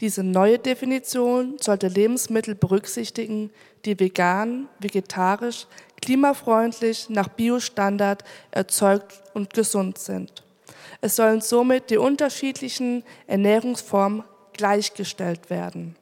Diese 0.00 0.22
neue 0.22 0.58
Definition 0.58 1.56
sollte 1.60 1.88
Lebensmittel 1.88 2.54
berücksichtigen, 2.54 3.50
die 3.84 3.98
vegan, 3.98 4.68
vegetarisch, 4.80 5.66
klimafreundlich, 6.02 7.08
nach 7.08 7.28
Biostandard 7.28 8.24
erzeugt 8.50 9.22
und 9.34 9.54
gesund 9.54 9.98
sind. 9.98 10.42
Es 11.00 11.16
sollen 11.16 11.40
somit 11.40 11.90
die 11.90 11.98
unterschiedlichen 11.98 13.04
Ernährungsformen 13.26 14.24
gleichgestellt 14.52 15.50
werden. 15.50 15.96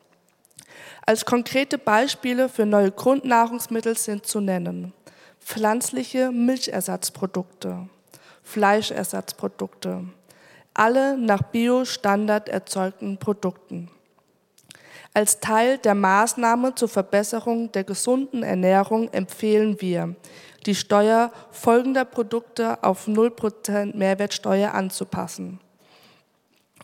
Als 1.04 1.24
konkrete 1.24 1.78
Beispiele 1.78 2.48
für 2.48 2.66
neue 2.66 2.92
Grundnahrungsmittel 2.92 3.96
sind 3.96 4.26
zu 4.26 4.40
nennen 4.40 4.92
pflanzliche 5.44 6.30
Milchersatzprodukte, 6.30 7.88
Fleischersatzprodukte, 8.42 10.04
alle 10.74 11.16
nach 11.18 11.42
Bio-Standard 11.42 12.48
erzeugten 12.48 13.18
Produkten. 13.18 13.90
Als 15.14 15.40
Teil 15.40 15.76
der 15.78 15.94
Maßnahme 15.94 16.74
zur 16.74 16.88
Verbesserung 16.88 17.70
der 17.72 17.84
gesunden 17.84 18.42
Ernährung 18.42 19.12
empfehlen 19.12 19.80
wir, 19.80 20.14
die 20.64 20.74
Steuer 20.74 21.30
folgender 21.50 22.04
Produkte 22.04 22.82
auf 22.82 23.08
0% 23.08 23.96
Mehrwertsteuer 23.96 24.72
anzupassen. 24.72 25.60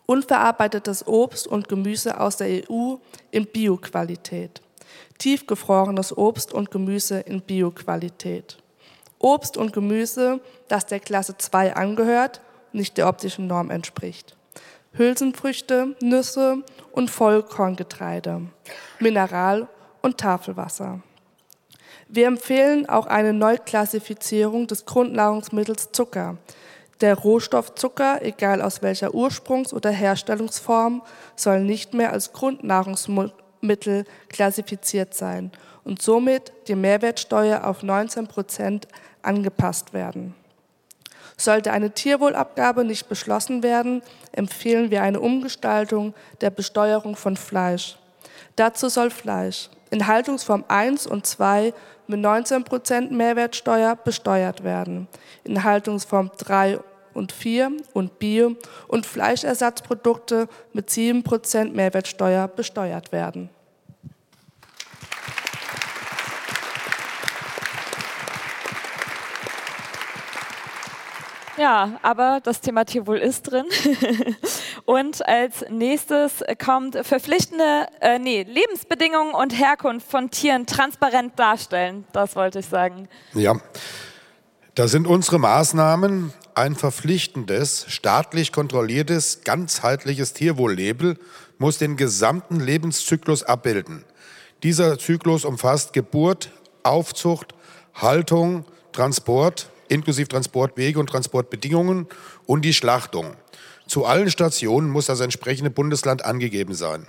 Unverarbeitetes 0.05 1.07
Obst 1.07 1.47
und 1.47 1.69
Gemüse 1.69 2.21
aus 2.21 2.37
der 2.37 2.71
EU 2.71 2.97
in 3.31 3.47
Bioqualität. 3.47 4.61
Tiefgefrorenes 5.19 6.17
Obst 6.17 6.53
und 6.53 6.71
Gemüse 6.71 7.21
in 7.21 7.41
Bioqualität. 7.41 8.59
Obst 9.19 9.57
und 9.57 9.73
Gemüse, 9.73 10.41
das 10.69 10.87
der 10.87 11.01
Klasse 11.01 11.37
2 11.37 11.75
angehört, 11.75 12.41
nicht 12.73 12.97
der 12.97 13.09
optischen 13.09 13.47
Norm 13.47 13.71
entspricht. 13.71 14.37
Hülsenfrüchte, 14.93 15.97
Nüsse 16.01 16.63
und 16.93 17.11
Vollkorngetreide. 17.11 18.43
Mineral- 18.99 19.69
und 20.03 20.19
Tafelwasser. 20.19 21.01
Wir 22.09 22.27
empfehlen 22.27 22.89
auch 22.89 23.07
eine 23.07 23.33
Neuklassifizierung 23.33 24.67
des 24.67 24.87
Grundnahrungsmittels 24.87 25.93
Zucker. 25.93 26.39
Der 27.01 27.15
Rohstoff 27.15 27.75
Zucker, 27.75 28.23
egal 28.23 28.63
aus 28.63 28.83
welcher 28.83 29.11
Ursprungs- 29.11 29.75
oder 29.75 29.91
Herstellungsform, 29.91 31.03
soll 31.37 31.61
nicht 31.61 31.95
mehr 31.95 32.13
als 32.13 32.33
Grundnahrungsmittel 32.33 34.05
klassifiziert 34.29 35.15
sein 35.15 35.53
und 35.85 36.03
somit 36.03 36.53
die 36.67 36.75
Mehrwertsteuer 36.75 37.65
auf 37.65 37.83
19 37.83 38.27
Prozent 38.27 38.89
angepasst 39.23 39.93
werden. 39.93 40.35
Sollte 41.39 41.73
eine 41.73 41.93
Tierwohlabgabe 41.93 42.85
nicht 42.85 43.09
beschlossen 43.09 43.63
werden, 43.63 44.03
empfehlen 44.33 44.91
wir 44.91 45.03
eine 45.03 45.21
Umgestaltung 45.21 46.13
der 46.41 46.51
Besteuerung 46.51 47.17
von 47.17 47.37
Fleisch. 47.37 47.97
Dazu 48.57 48.89
soll 48.89 49.11
Fleisch 49.11 49.71
in 49.91 50.07
Haltungsform 50.07 50.65
1 50.69 51.07
und 51.07 51.27
2 51.27 51.73
mit 52.09 52.21
19 52.21 52.65
Prozent 52.65 53.13
Mehrwertsteuer 53.13 53.97
besteuert 53.97 54.65
werden, 54.65 55.09
in 55.45 55.63
Haltungsform 55.63 56.31
3 56.37 56.81
und 57.15 57.33
4 57.33 57.73
und 57.95 58.19
Bio- 58.19 58.57
und 58.87 59.07
Fleischersatzprodukte 59.07 60.49
mit 60.73 60.91
7 60.91 61.23
Prozent 61.23 61.75
Mehrwertsteuer 61.75 62.49
besteuert 62.49 63.13
werden. 63.13 63.51
Ja, 71.59 71.99
aber 72.03 72.41
das 72.43 72.61
Thema 72.61 72.85
Tierwohl 72.85 73.19
ist 73.19 73.51
drin. 73.51 73.67
und 74.85 75.27
als 75.27 75.65
nächstes 75.71 76.45
kommt 76.65 76.97
verpflichtende 77.05 77.87
äh, 78.01 78.19
nee, 78.19 78.45
Lebensbedingungen 78.45 79.35
und 79.35 79.59
Herkunft 79.59 80.09
von 80.09 80.31
Tieren 80.31 80.67
transparent 80.67 81.39
darstellen. 81.39 82.05
Das 82.13 82.37
wollte 82.37 82.61
ich 82.61 82.67
sagen. 82.67 83.09
Ja, 83.35 83.57
da 84.75 84.87
sind 84.87 85.09
unsere 85.09 85.41
Maßnahmen 85.41 86.33
ein 86.55 86.77
verpflichtendes, 86.77 87.87
staatlich 87.89 88.53
kontrolliertes, 88.53 89.41
ganzheitliches 89.43 90.35
Tierwohllabel 90.35 91.19
muss 91.59 91.79
den 91.79 91.97
gesamten 91.97 92.61
Lebenszyklus 92.61 93.43
abbilden. 93.43 94.05
Dieser 94.63 94.99
Zyklus 94.99 95.45
umfasst 95.45 95.93
Geburt, 95.93 96.53
Aufzucht, 96.85 97.55
Haltung, 97.95 98.65
Transport, 98.93 99.71
inklusive 99.89 100.29
Transportwege 100.29 100.99
und 100.99 101.09
Transportbedingungen 101.09 102.07
und 102.47 102.65
die 102.65 102.75
Schlachtung. 102.75 103.37
Zu 103.87 104.05
allen 104.05 104.31
Stationen 104.31 104.91
muss 104.91 105.07
das 105.07 105.21
entsprechende 105.21 105.71
Bundesland 105.71 106.25
angegeben 106.25 106.75
sein. 106.75 107.07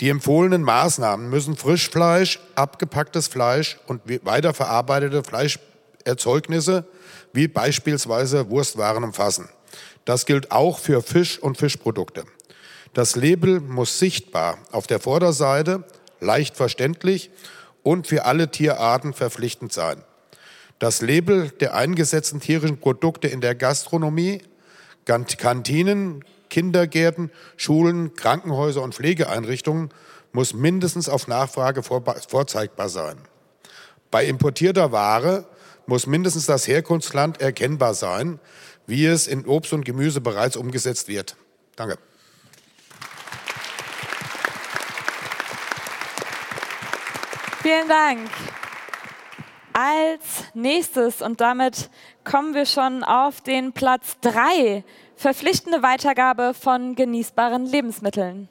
Die 0.00 0.08
empfohlenen 0.08 0.62
Maßnahmen 0.62 1.30
müssen 1.30 1.56
Frischfleisch, 1.56 2.40
abgepacktes 2.56 3.28
Fleisch 3.28 3.78
und 3.86 4.02
weiterverarbeitete 4.24 5.22
Fleischerzeugnisse 5.22 6.84
wie 7.32 7.46
beispielsweise 7.46 8.50
Wurstwaren 8.50 9.04
umfassen. 9.04 9.48
Das 10.04 10.26
gilt 10.26 10.50
auch 10.50 10.78
für 10.78 11.00
Fisch 11.00 11.38
und 11.38 11.58
Fischprodukte. 11.58 12.24
Das 12.92 13.16
Label 13.16 13.60
muss 13.60 13.98
sichtbar 13.98 14.58
auf 14.72 14.86
der 14.86 15.00
Vorderseite, 15.00 15.84
leicht 16.20 16.56
verständlich 16.56 17.30
und 17.82 18.06
für 18.06 18.24
alle 18.24 18.50
Tierarten 18.50 19.14
verpflichtend 19.14 19.72
sein. 19.72 20.02
Das 20.78 21.00
Label 21.00 21.50
der 21.50 21.74
eingesetzten 21.74 22.40
tierischen 22.40 22.78
Produkte 22.78 23.28
in 23.28 23.40
der 23.40 23.54
Gastronomie, 23.54 24.42
Kantinen, 25.04 26.24
Kindergärten, 26.50 27.30
Schulen, 27.56 28.14
Krankenhäuser 28.14 28.82
und 28.82 28.94
Pflegeeinrichtungen 28.94 29.90
muss 30.32 30.52
mindestens 30.52 31.08
auf 31.08 31.28
Nachfrage 31.28 31.82
vorzeigbar 31.82 32.88
sein. 32.88 33.16
Bei 34.10 34.24
importierter 34.26 34.92
Ware 34.92 35.46
muss 35.86 36.06
mindestens 36.06 36.46
das 36.46 36.66
Herkunftsland 36.66 37.40
erkennbar 37.40 37.94
sein, 37.94 38.40
wie 38.86 39.06
es 39.06 39.26
in 39.26 39.46
Obst 39.46 39.72
und 39.72 39.84
Gemüse 39.84 40.20
bereits 40.20 40.56
umgesetzt 40.56 41.08
wird. 41.08 41.36
Danke. 41.76 41.98
Vielen 47.62 47.88
Dank. 47.88 48.30
Als 49.76 50.44
nächstes, 50.54 51.20
und 51.20 51.40
damit 51.40 51.90
kommen 52.22 52.54
wir 52.54 52.64
schon 52.64 53.02
auf 53.02 53.40
den 53.40 53.72
Platz 53.72 54.16
3, 54.20 54.84
verpflichtende 55.16 55.82
Weitergabe 55.82 56.54
von 56.54 56.94
genießbaren 56.94 57.66
Lebensmitteln. 57.66 58.48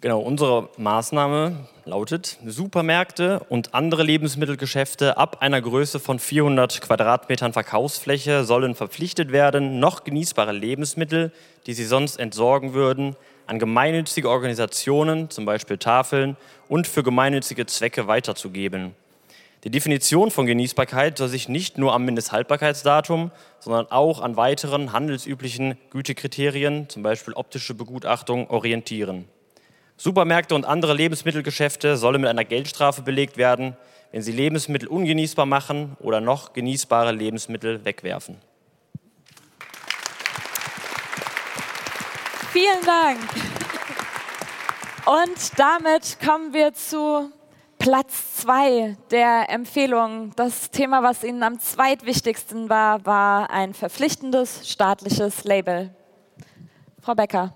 Genau, 0.00 0.18
unsere 0.18 0.68
Maßnahme 0.78 1.68
lautet, 1.84 2.38
Supermärkte 2.44 3.46
und 3.50 3.72
andere 3.72 4.02
Lebensmittelgeschäfte 4.02 5.16
ab 5.16 5.36
einer 5.42 5.62
Größe 5.62 6.00
von 6.00 6.18
400 6.18 6.80
Quadratmetern 6.80 7.52
Verkaufsfläche 7.52 8.42
sollen 8.42 8.74
verpflichtet 8.74 9.30
werden, 9.30 9.78
noch 9.78 10.02
genießbare 10.02 10.50
Lebensmittel, 10.50 11.30
die 11.66 11.74
sie 11.74 11.84
sonst 11.84 12.18
entsorgen 12.18 12.74
würden, 12.74 13.14
an 13.46 13.60
gemeinnützige 13.60 14.28
Organisationen, 14.28 15.30
zum 15.30 15.44
Beispiel 15.44 15.78
Tafeln, 15.78 16.36
und 16.68 16.88
für 16.88 17.04
gemeinnützige 17.04 17.66
Zwecke 17.66 18.08
weiterzugeben. 18.08 18.96
Die 19.64 19.70
Definition 19.70 20.32
von 20.32 20.46
Genießbarkeit 20.46 21.16
soll 21.16 21.28
sich 21.28 21.48
nicht 21.48 21.78
nur 21.78 21.92
am 21.92 22.04
Mindesthaltbarkeitsdatum, 22.04 23.30
sondern 23.60 23.86
auch 23.92 24.20
an 24.20 24.36
weiteren 24.36 24.92
handelsüblichen 24.92 25.78
Gütekriterien, 25.90 26.88
zum 26.88 27.04
Beispiel 27.04 27.32
optische 27.34 27.74
Begutachtung, 27.74 28.50
orientieren. 28.50 29.28
Supermärkte 29.96 30.56
und 30.56 30.64
andere 30.64 30.94
Lebensmittelgeschäfte 30.94 31.96
sollen 31.96 32.20
mit 32.22 32.28
einer 32.28 32.44
Geldstrafe 32.44 33.02
belegt 33.02 33.36
werden, 33.36 33.76
wenn 34.10 34.22
sie 34.22 34.32
Lebensmittel 34.32 34.88
ungenießbar 34.88 35.46
machen 35.46 35.96
oder 36.00 36.20
noch 36.20 36.54
genießbare 36.54 37.12
Lebensmittel 37.12 37.84
wegwerfen. 37.84 38.38
Vielen 42.50 42.84
Dank. 42.84 43.20
Und 45.06 45.58
damit 45.58 46.18
kommen 46.20 46.52
wir 46.52 46.74
zu 46.74 47.30
Platz 47.82 48.36
zwei 48.36 48.96
der 49.10 49.50
Empfehlungen. 49.50 50.32
Das 50.36 50.70
Thema, 50.70 51.02
was 51.02 51.24
Ihnen 51.24 51.42
am 51.42 51.58
zweitwichtigsten 51.58 52.68
war, 52.68 53.04
war 53.04 53.50
ein 53.50 53.74
verpflichtendes 53.74 54.70
staatliches 54.70 55.42
Label. 55.42 55.92
Frau 57.00 57.16
Becker. 57.16 57.52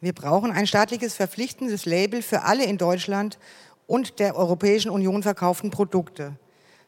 Wir 0.00 0.12
brauchen 0.12 0.50
ein 0.50 0.66
staatliches 0.66 1.14
verpflichtendes 1.14 1.86
Label 1.86 2.20
für 2.20 2.42
alle 2.42 2.64
in 2.64 2.76
Deutschland 2.76 3.38
und 3.86 4.18
der 4.18 4.34
Europäischen 4.34 4.90
Union 4.90 5.22
verkauften 5.22 5.70
Produkte. 5.70 6.34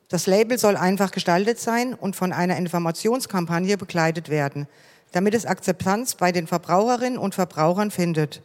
Das 0.09 0.27
Label 0.27 0.59
soll 0.59 0.77
einfach 0.77 1.13
gestaltet 1.13 1.61
sein 1.61 1.95
und 1.95 2.17
von 2.17 2.33
einer 2.33 2.57
Informationskampagne 2.57 3.77
begleitet 3.79 4.31
werden 4.31 4.67
damit 5.13 5.35
es 5.35 5.47
Akzeptanz 5.47 6.15
bei 6.15 6.33
den 6.33 6.47
Verbraucherinnen 6.47 7.19
und 7.19 7.35
Verbrauchern 7.35 7.91
findet. 7.91 8.43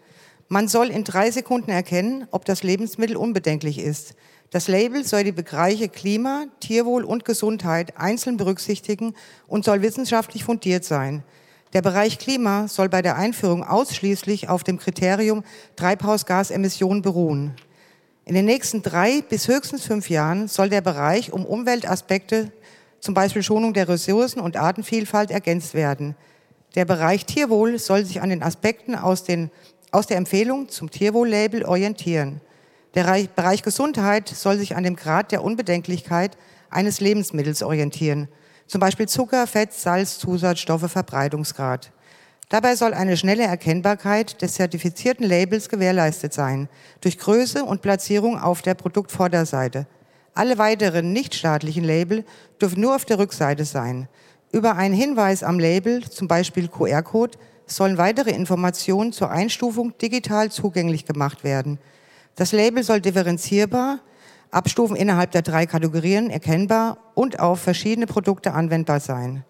Man 0.48 0.68
soll 0.68 0.90
in 0.90 1.04
drei 1.04 1.32
Sekunden 1.32 1.72
erkennen, 1.72 2.28
ob 2.32 2.46
das 2.46 2.64
Lebensmittel 2.64 3.18
unbedenklich 3.18 3.80
ist. 3.80 4.16
Das 4.52 4.68
Label 4.68 5.04
soll 5.04 5.24
die 5.24 5.32
Bereiche 5.32 5.90
Klima, 5.90 6.46
Tierwohl 6.60 7.04
und 7.04 7.26
Gesundheit 7.26 7.98
einzeln 7.98 8.38
berücksichtigen 8.38 9.16
und 9.48 9.66
soll 9.66 9.82
wissenschaftlich 9.82 10.44
fundiert 10.44 10.86
sein. 10.86 11.24
Der 11.74 11.82
Bereich 11.82 12.20
Klima 12.20 12.68
soll 12.68 12.88
bei 12.88 13.02
der 13.02 13.16
Einführung 13.16 13.64
ausschließlich 13.64 14.50
auf 14.50 14.64
dem 14.64 14.78
Kriterium 14.78 15.44
Treibhausgasemissionen 15.76 17.02
beruhen. 17.02 17.56
In 18.26 18.36
den 18.36 18.46
nächsten 18.46 18.84
drei 18.84 19.22
bis 19.28 19.48
höchstens 19.48 19.86
fünf 19.86 20.10
Jahren 20.10 20.48
soll 20.48 20.70
der 20.70 20.82
Bereich 20.82 21.34
um 21.34 21.46
Umweltaspekte, 21.46 22.52
zum 23.00 23.16
Beispiel 23.16 23.42
Schonung 23.42 23.74
der 23.74 23.90
Ressourcen 23.90 24.40
und 24.40 24.56
Artenvielfalt, 24.56 25.32
ergänzt 25.32 25.74
werden. 25.74 26.16
Der 26.76 26.86
Bereich 26.86 27.26
Tierwohl 27.26 27.78
soll 27.78 28.04
sich 28.04 28.22
an 28.22 28.30
den 28.30 28.42
Aspekten 28.42 28.96
aus, 28.96 29.24
den, 29.24 29.52
aus 29.92 30.08
der 30.08 30.18
Empfehlung 30.18 30.70
zum 30.70 30.90
Tierwohl-Label 30.90 31.66
orientieren. 31.66 32.42
Der 32.96 33.04
Bereich 33.36 33.62
Gesundheit 33.62 34.28
soll 34.30 34.58
sich 34.58 34.76
an 34.76 34.84
dem 34.84 34.96
Grad 34.96 35.32
der 35.32 35.44
Unbedenklichkeit 35.44 36.38
eines 36.70 37.00
Lebensmittels 37.00 37.62
orientieren, 37.62 38.28
zum 38.68 38.82
Beispiel 38.82 39.08
Zucker, 39.08 39.46
Fett, 39.46 39.74
Salz, 39.74 40.18
Zusatzstoffe, 40.18 40.92
Verbreitungsgrad. 40.92 41.92
Dabei 42.50 42.76
soll 42.76 42.94
eine 42.94 43.18
schnelle 43.18 43.44
Erkennbarkeit 43.44 44.42
des 44.42 44.54
zertifizierten 44.54 45.26
Labels 45.26 45.70
gewährleistet 45.70 46.34
sein, 46.34 46.70
durch 47.02 47.18
Größe 47.18 47.64
und 47.64 47.82
Platzierung 47.82 48.40
auf 48.40 48.62
der 48.62 48.74
Produktvorderseite. 48.74 49.88
Alle 50.36 50.58
weiteren 50.58 51.14
nichtstaatlichen 51.14 51.84
Label 51.84 52.26
dürfen 52.60 52.82
nur 52.82 52.96
auf 52.96 53.06
der 53.06 53.20
Rückseite 53.20 53.66
sein. 53.66 54.08
Über 54.54 54.76
einen 54.76 54.94
Hinweis 54.94 55.42
am 55.42 55.58
Label, 55.58 56.08
zum 56.08 56.28
Beispiel 56.28 56.68
QR-Code, 56.68 57.40
sollen 57.66 57.98
weitere 57.98 58.30
Informationen 58.30 59.12
zur 59.12 59.32
Einstufung 59.32 59.98
digital 59.98 60.52
zugänglich 60.52 61.06
gemacht 61.06 61.44
werden. 61.44 61.80
Das 62.36 62.52
Label 62.52 62.84
soll 62.84 63.02
differenzierbar, 63.02 64.00
Abstufen 64.52 64.96
innerhalb 64.96 65.32
der 65.32 65.42
drei 65.42 65.66
Kategorien 65.66 66.30
erkennbar 66.30 67.00
und 67.16 67.40
auf 67.40 67.62
verschiedene 67.62 68.06
Produkte 68.06 68.54
anwendbar 68.54 69.00
sein. 69.00 69.44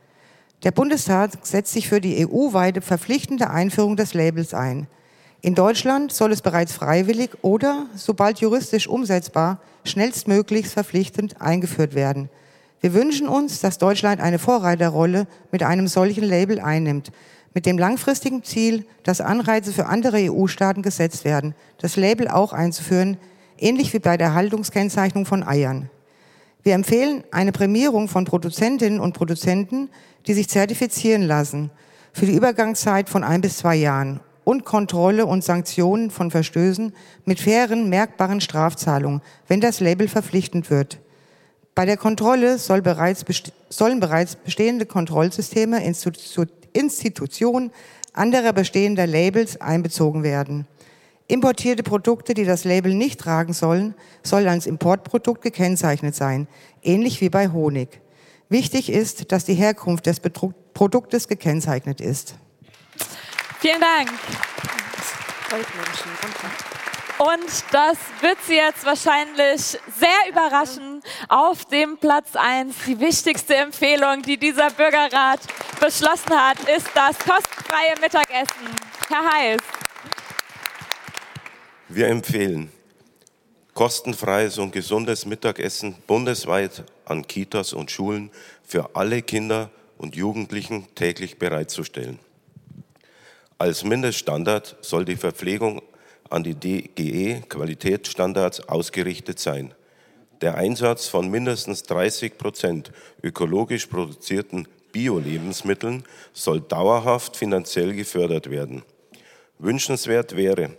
Der 0.64 0.72
Bundestag 0.72 1.32
setzt 1.42 1.74
sich 1.74 1.90
für 1.90 2.00
die 2.00 2.26
EU-weite 2.26 2.80
verpflichtende 2.80 3.50
Einführung 3.50 3.98
des 3.98 4.14
Labels 4.14 4.54
ein. 4.54 4.88
In 5.42 5.54
Deutschland 5.54 6.14
soll 6.14 6.32
es 6.32 6.42
bereits 6.42 6.72
freiwillig 6.72 7.32
oder, 7.42 7.88
sobald 7.94 8.40
juristisch 8.40 8.88
umsetzbar, 8.88 9.60
schnellstmöglich 9.84 10.70
verpflichtend 10.70 11.42
eingeführt 11.42 11.94
werden. 11.94 12.30
Wir 12.84 12.94
wünschen 12.94 13.30
uns, 13.30 13.62
dass 13.62 13.78
Deutschland 13.78 14.20
eine 14.20 14.40
Vorreiterrolle 14.40 15.26
mit 15.54 15.64
einem 15.64 15.88
solchen 15.88 16.26
Label 16.26 16.60
einnimmt, 16.60 17.14
mit 17.54 17.66
dem 17.66 17.78
langfristigen 17.78 18.44
Ziel, 18.44 18.86
dass 19.04 19.22
Anreize 19.22 19.72
für 19.72 19.86
andere 19.86 20.30
EU-Staaten 20.30 20.82
gesetzt 20.82 21.24
werden, 21.24 21.56
das 21.78 21.96
Label 21.96 22.28
auch 22.28 22.52
einzuführen, 22.52 23.16
ähnlich 23.58 23.94
wie 23.94 24.00
bei 24.00 24.18
der 24.18 24.34
Haltungskennzeichnung 24.34 25.26
von 25.26 25.48
Eiern. 25.48 25.90
Wir 26.64 26.74
empfehlen 26.74 27.24
eine 27.32 27.54
Prämierung 27.54 28.10
von 28.10 28.26
Produzentinnen 28.26 29.00
und 29.00 29.14
Produzenten, 29.14 29.90
die 30.28 30.34
sich 30.34 30.50
zertifizieren 30.50 31.22
lassen, 31.22 31.72
für 32.12 32.26
die 32.26 32.36
Übergangszeit 32.36 33.08
von 33.08 33.24
ein 33.24 33.40
bis 33.40 33.60
zwei 33.60 33.76
Jahren 33.76 34.20
und 34.44 34.66
Kontrolle 34.66 35.26
und 35.26 35.42
Sanktionen 35.42 36.12
von 36.12 36.32
Verstößen 36.32 36.94
mit 37.24 37.40
fairen, 37.40 37.88
merkbaren 37.88 38.42
Strafzahlungen, 38.42 39.22
wenn 39.48 39.62
das 39.62 39.80
Label 39.80 40.10
verpflichtend 40.10 40.70
wird. 40.70 41.00
Bei 41.76 41.86
der 41.86 41.98
Kontrolle 41.98 42.60
soll 42.60 42.82
bereits 42.82 43.26
sollen 43.70 44.00
bereits 44.00 44.36
bestehende 44.36 44.86
Kontrollsysteme, 44.86 45.84
Institu 45.84 46.46
Institutionen 46.74 47.72
anderer 48.14 48.54
bestehender 48.54 49.08
Labels 49.08 49.60
einbezogen 49.62 50.24
werden. 50.24 50.68
Importierte 51.28 51.84
Produkte, 51.84 52.34
die 52.34 52.46
das 52.46 52.64
Label 52.64 52.94
nicht 52.94 53.20
tragen 53.20 53.54
sollen, 53.54 53.96
sollen 54.24 54.48
als 54.48 54.68
Importprodukt 54.68 55.42
gekennzeichnet 55.42 56.16
sein, 56.16 56.48
ähnlich 56.82 57.22
wie 57.22 57.30
bei 57.30 57.50
Honig. 57.50 58.02
Wichtig 58.50 58.92
ist, 58.92 59.32
dass 59.32 59.46
die 59.46 59.56
Herkunft 59.56 60.06
des 60.06 60.20
Betrug 60.20 60.54
Produktes 60.74 61.28
gekennzeichnet 61.28 62.02
ist. 62.02 62.36
Vielen 63.60 63.82
Dank. 63.82 64.12
Und 67.24 67.64
das 67.72 67.98
wird 68.20 68.38
Sie 68.46 68.56
jetzt 68.56 68.86
wahrscheinlich 68.86 69.62
sehr 69.98 70.30
überraschen. 70.30 71.02
Auf 71.30 71.64
dem 71.66 71.98
Platz 71.98 72.36
1, 72.36 72.76
die 72.86 73.00
wichtigste 73.00 73.56
Empfehlung, 73.56 74.24
die 74.24 74.36
dieser 74.36 74.70
Bürgerrat 74.72 75.40
beschlossen 75.80 76.32
hat, 76.32 76.60
ist 76.68 76.90
das 76.94 77.18
kostenfreie 77.20 77.94
Mittagessen. 78.02 78.68
Herr 79.08 79.32
Heiß. 79.32 79.62
Wir 81.88 82.08
empfehlen 82.08 82.70
kostenfreies 83.74 84.58
und 84.58 84.74
gesundes 84.74 85.26
Mittagessen 85.26 85.96
bundesweit 86.06 86.84
an 87.06 87.26
Kitas 87.26 87.72
und 87.72 87.90
Schulen 87.90 88.32
für 88.66 88.98
alle 88.98 89.22
Kinder 89.22 89.70
und 89.98 90.18
Jugendlichen 90.18 90.94
täglich 90.94 91.40
bereitzustellen. 91.40 92.20
Als 93.58 93.86
Mindeststandard 93.86 94.76
soll 94.82 95.06
die 95.06 95.16
Verpflegung 95.16 95.82
an 96.30 96.44
die 96.44 96.56
DGE 96.56 97.42
Qualitätsstandards 97.48 98.68
ausgerichtet 98.68 99.40
sein. 99.40 99.74
Der 100.42 100.56
Einsatz 100.56 101.08
von 101.08 101.30
mindestens 101.30 101.84
30 101.84 102.38
Prozent 102.38 102.92
ökologisch 103.22 103.88
produzierten 103.88 104.68
Bio-Lebensmitteln 104.92 106.04
soll 106.34 106.62
dauerhaft 106.62 107.38
finanziell 107.38 107.94
gefördert 107.94 108.50
werden. 108.50 108.84
Wünschenswert 109.60 110.36
wäre, 110.36 110.72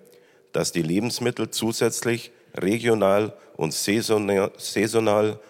dass 0.53 0.73
die 0.73 0.83
Lebensmittel 0.83 1.51
zusätzlich 1.51 2.31
regional 2.55 3.37
und 3.57 3.73
saisonal, 3.73 5.41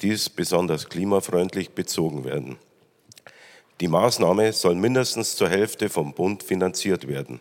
dies 0.00 0.28
besonders 0.28 0.88
klimafreundlich 0.88 1.70
bezogen 1.70 2.24
werden. 2.24 2.58
Die 3.80 3.88
Maßnahme 3.88 4.52
soll 4.52 4.74
mindestens 4.74 5.36
zur 5.36 5.48
Hälfte 5.48 5.88
vom 5.88 6.14
Bund 6.14 6.42
finanziert 6.42 7.08
werden. 7.08 7.40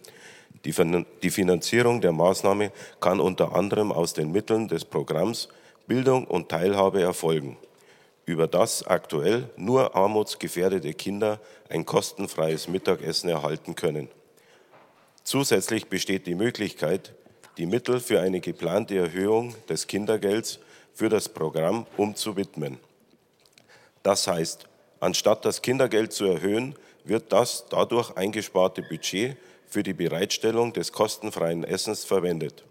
Die 0.65 1.30
Finanzierung 1.30 1.99
der 1.99 2.13
Maßnahme 2.13 2.71
kann 3.02 3.19
unter 3.19 3.54
anderem 3.54 3.91
aus 3.91 4.13
den 4.13 4.32
Mitteln 4.32 4.67
des 4.67 4.86
Programms 4.86 5.49
Bildung 5.88 6.26
und 6.26 6.47
Teilhabe 6.47 7.02
erfolgen, 7.02 7.58
über 8.26 8.47
das 8.47 8.88
aktuell 8.88 9.49
nur 9.58 9.95
armutsgefährdete 9.95 10.93
Kinder 10.93 11.41
ein 11.69 11.86
kostenfreies 11.86 12.69
Mittagessen 12.69 13.30
erhalten 13.30 13.76
können. 13.76 14.08
Zusätzlich 15.26 15.88
besteht 15.88 16.28
die 16.28 16.36
Möglichkeit, 16.36 17.13
die 17.58 17.65
Mittel 17.65 17.99
für 17.99 18.21
eine 18.21 18.39
geplante 18.39 18.97
Erhöhung 18.97 19.56
des 19.67 19.88
Kindergelds 19.88 20.60
für 20.93 21.10
das 21.10 21.28
Programm 21.28 21.86
umzuwidmen. 21.97 22.80
Das 24.02 24.28
heißt, 24.28 24.67
anstatt 24.99 25.43
das 25.43 25.62
Kindergeld 25.62 26.13
zu 26.13 26.26
erhöhen, 26.26 26.76
wird 27.04 27.34
das 27.34 27.65
dadurch 27.69 28.15
eingesparte 28.15 28.82
Budget 28.82 29.36
für 29.73 29.81
die 29.81 29.93
Bereitstellung 29.93 30.71
des 30.71 30.91
kostenfreien 30.91 31.63
Essens 31.63 32.05
verwendet. 32.05 32.63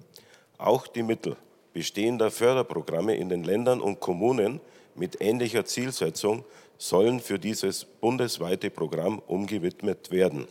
Auch 0.56 0.86
die 0.86 1.02
Mittel 1.02 1.36
bestehender 1.72 2.30
Förderprogramme 2.30 3.16
in 3.16 3.28
den 3.28 3.42
Ländern 3.42 3.80
und 3.80 3.98
Kommunen 3.98 4.60
mit 4.94 5.20
ähnlicher 5.20 5.64
Zielsetzung 5.64 6.44
sollen 6.78 7.18
für 7.18 7.40
dieses 7.40 7.84
bundesweite 7.84 8.70
Programm 8.70 9.18
umgewidmet 9.26 10.12
werden. 10.12 10.46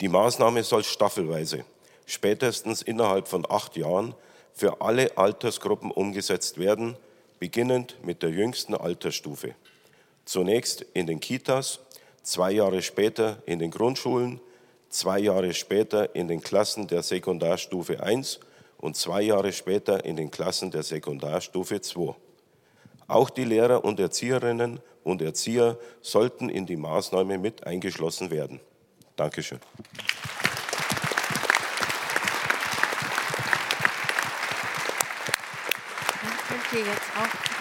Die 0.00 0.08
Maßnahme 0.08 0.64
soll 0.64 0.82
staffelweise, 0.82 1.64
spätestens 2.04 2.82
innerhalb 2.82 3.28
von 3.28 3.46
acht 3.48 3.76
Jahren, 3.76 4.12
für 4.54 4.80
alle 4.80 5.16
Altersgruppen 5.16 5.92
umgesetzt 5.92 6.58
werden, 6.58 6.96
beginnend 7.38 7.96
mit 8.02 8.24
der 8.24 8.30
jüngsten 8.30 8.74
Altersstufe. 8.74 9.54
Zunächst 10.24 10.84
in 10.94 11.06
den 11.06 11.20
Kitas, 11.20 11.78
zwei 12.24 12.50
Jahre 12.50 12.82
später 12.82 13.40
in 13.46 13.60
den 13.60 13.70
Grundschulen, 13.70 14.40
zwei 14.88 15.18
Jahre 15.18 15.52
später 15.54 16.14
in 16.14 16.28
den 16.28 16.40
Klassen 16.40 16.86
der 16.86 17.02
Sekundarstufe 17.02 18.02
1 18.02 18.40
und 18.78 18.96
zwei 18.96 19.22
Jahre 19.22 19.52
später 19.52 20.04
in 20.04 20.16
den 20.16 20.30
Klassen 20.30 20.70
der 20.70 20.82
Sekundarstufe 20.82 21.80
2. 21.80 22.14
Auch 23.08 23.30
die 23.30 23.44
Lehrer 23.44 23.84
und 23.84 24.00
Erzieherinnen 24.00 24.80
und 25.04 25.22
Erzieher 25.22 25.78
sollten 26.02 26.48
in 26.48 26.66
die 26.66 26.76
Maßnahme 26.76 27.38
mit 27.38 27.66
eingeschlossen 27.66 28.30
werden. 28.30 28.60
Dankeschön. 29.14 29.60
Hier 36.70 36.80
jetzt 36.80 37.10
auch. 37.16 37.56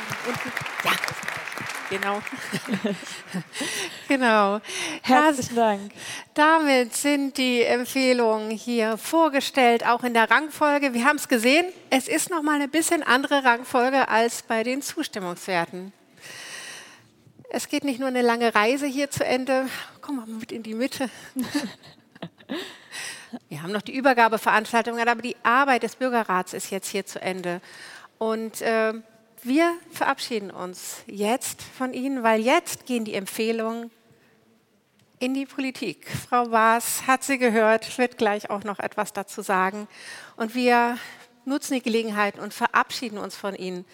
Ja, 0.83 1.24
genau. 1.89 2.21
genau. 4.08 4.62
Herzlichen 5.02 5.56
Dank. 5.56 5.91
Damit 6.34 6.95
sind 6.95 7.38
die 7.38 7.63
Empfehlungen 7.63 8.52
hier 8.52 8.98
vorgestellt, 8.98 9.86
auch 9.86 10.04
in 10.04 10.13
der 10.13 10.30
Rangfolge. 10.30 10.93
Wir 10.93 11.06
haben 11.06 11.17
es 11.17 11.28
gesehen, 11.28 11.65
es 11.89 12.08
ist 12.08 12.30
noch 12.30 12.41
mal 12.41 12.56
eine 12.56 12.67
bisschen 12.67 13.04
andere 13.04 13.43
Rangfolge 13.43 14.08
als 14.08 14.43
bei 14.43 14.63
den 14.63 14.82
Zustimmungswerten. 14.82 15.93
Es 17.50 17.69
geht 17.69 17.84
nicht 17.84 18.00
nur 18.00 18.10
eine 18.10 18.21
lange 18.21 18.54
Reise 18.54 18.86
hier 18.86 19.10
zu 19.10 19.24
Ende. 19.24 19.67
Komm 20.02 20.17
mal 20.17 20.28
mit 20.28 20.52
in 20.52 20.63
die 20.63 20.74
Mitte. 20.74 21.10
Wir 23.50 23.63
haben 23.63 23.71
noch 23.71 23.82
die 23.82 23.95
Übergabeveranstaltung, 23.95 25.00
aber 25.00 25.21
die 25.21 25.36
Arbeit 25.43 25.84
des 25.84 25.95
Bürgerrats 25.95 26.54
ist 26.54 26.71
jetzt 26.71 26.89
hier 26.89 27.06
zu 27.06 27.21
Ende. 27.21 27.62
Und 28.17 28.62
äh, 28.62 28.93
wir 29.45 29.75
verabschieden 29.91 30.51
uns 30.51 31.03
jetzt 31.05 31.62
von 31.62 31.93
Ihnen, 31.93 32.23
weil 32.23 32.41
jetzt 32.41 32.86
gehen 32.86 33.05
die 33.05 33.13
Empfehlungen 33.13 33.91
in 35.19 35.34
die 35.34 35.45
Politik. 35.45 36.08
Frau 36.10 36.49
Baas 36.49 37.08
hat 37.08 37.23
sie 37.23 37.38
gehört, 37.38 37.97
wird 37.97 38.17
gleich 38.17 38.49
auch 38.49 38.63
noch 38.63 38.79
etwas 38.79 39.13
dazu 39.13 39.41
sagen. 39.41 39.88
Und 40.36 40.55
wir 40.55 40.97
nutzen 41.45 41.75
die 41.75 41.81
Gelegenheit 41.81 42.39
und 42.39 42.53
verabschieden 42.53 43.17
uns 43.17 43.36
von 43.36 43.55
Ihnen. 43.55 43.86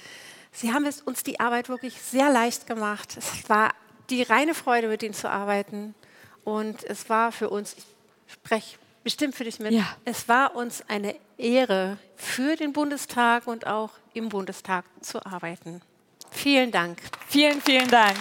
Sie 0.52 0.74
haben 0.74 0.88
uns 1.06 1.24
die 1.24 1.40
Arbeit 1.40 1.70
wirklich 1.70 2.02
sehr 2.02 2.30
leicht 2.30 2.66
gemacht. 2.66 3.18
Es 3.18 3.50
war 3.50 3.74
die 4.10 4.24
reine 4.24 4.54
Freude, 4.54 4.88
mit 4.88 5.04
Ihnen 5.04 5.14
zu 5.14 5.30
arbeiten. 5.30 5.96
Und 6.44 6.84
es 6.86 7.10
war 7.10 7.32
für 7.32 7.50
uns, 7.50 7.76
ich 7.78 7.86
spreche 8.28 8.78
bestimmt 9.04 9.36
für 9.36 9.44
dich 9.44 9.60
mit, 9.60 9.74
ja. 9.74 9.86
es 10.06 10.28
war 10.28 10.56
uns 10.56 10.84
eine 10.88 11.16
Ehre, 11.38 11.98
für 12.16 12.56
den 12.56 12.74
Bundestag 12.74 13.48
und 13.48 13.66
auch 13.66 13.92
im 14.14 14.30
Bundestag 14.30 14.86
zu 15.02 15.26
arbeiten. 15.26 15.82
Vielen 16.30 16.72
Dank. 16.72 17.00
Vielen, 17.28 17.62
vielen 17.62 17.90
Dank. 17.90 18.16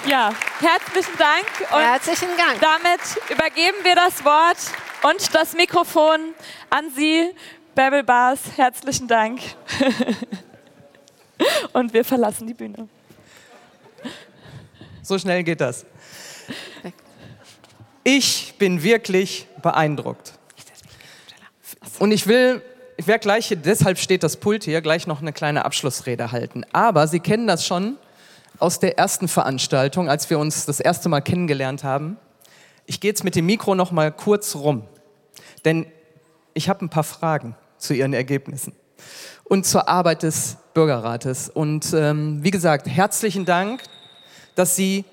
Ja, 0.09 0.33
herzlichen 0.61 1.19
Dank. 1.19 1.73
Und 1.73 1.81
herzlichen 1.81 2.29
Dank. 2.37 2.61
Damit 2.61 3.01
übergeben 3.29 3.79
wir 3.83 3.97
das 3.97 4.25
Wort 4.25 4.57
und 5.03 5.35
das 5.35 5.55
Mikrofon 5.55 6.33
an 6.71 6.90
Sie, 6.95 7.33
Bärbel 7.75 8.05
Bars. 8.05 8.38
Herzlichen 8.57 9.09
Dank. 9.09 9.40
Und 11.73 11.92
wir 11.92 12.05
verlassen 12.05 12.47
die 12.47 12.55
Bühne. 12.55 12.88
So 15.03 15.19
schnell 15.19 15.42
geht 15.42 15.61
das. 15.61 15.85
Ich 18.05 18.55
bin 18.59 18.83
wirklich 18.83 19.47
beeindruckt. 19.61 20.33
Und 21.99 22.12
ich 22.12 22.27
will, 22.27 22.62
ich 22.97 23.07
werde 23.07 23.21
gleich, 23.21 23.55
deshalb 23.62 23.99
steht 23.99 24.23
das 24.23 24.37
Pult 24.38 24.64
hier, 24.64 24.81
gleich 24.81 25.07
noch 25.07 25.21
eine 25.21 25.33
kleine 25.33 25.64
Abschlussrede 25.64 26.33
halten. 26.33 26.64
Aber 26.73 27.09
Sie 27.09 27.21
kennen 27.21 27.47
das 27.47 27.66
schon 27.66 27.99
aus 28.59 28.79
der 28.79 28.99
ersten 28.99 29.29
Veranstaltung, 29.29 30.09
als 30.09 30.31
wir 30.31 30.38
uns 30.38 30.66
das 30.66 30.81
erste 30.81 31.09
Mal 31.09 31.21
kennengelernt 31.21 31.85
haben. 31.85 32.16
Ich 32.87 33.01
gehe 33.01 33.11
jetzt 33.11 33.25
mit 33.25 33.35
dem 33.35 33.47
Mikro 33.47 33.75
noch 33.75 33.92
mal 33.92 34.12
kurz 34.12 34.55
rum, 34.55 34.85
denn 35.64 35.87
ich 36.55 36.69
habe 36.69 36.85
ein 36.85 36.88
paar 36.88 37.05
Fragen 37.05 37.57
zu 37.79 37.95
Ihren 37.95 38.12
Ergebnissen 38.12 38.73
und 39.45 39.66
zur 39.66 39.88
Arbeit 39.88 40.23
des 40.23 40.57
Bürgerrates. 40.75 41.49
Und 41.49 41.92
ähm, 41.92 42.42
wie 42.42 42.51
gesagt, 42.51 42.87
herzlichen 42.88 43.45
Dank, 43.45 43.83
dass 44.55 44.77
Sie 44.77 45.05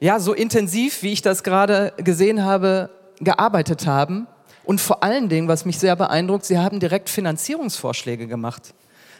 ja 0.00 0.18
so 0.20 0.32
intensiv, 0.32 1.02
wie 1.02 1.12
ich 1.12 1.22
das 1.22 1.42
gerade 1.42 1.92
gesehen 1.98 2.44
habe, 2.44 2.90
gearbeitet 3.20 3.86
haben. 3.86 4.26
Und 4.64 4.80
vor 4.80 5.02
allen 5.02 5.28
Dingen, 5.28 5.48
was 5.48 5.64
mich 5.64 5.78
sehr 5.78 5.96
beeindruckt, 5.96 6.46
Sie 6.46 6.58
haben 6.58 6.80
direkt 6.80 7.10
Finanzierungsvorschläge 7.10 8.26
gemacht. 8.26 8.74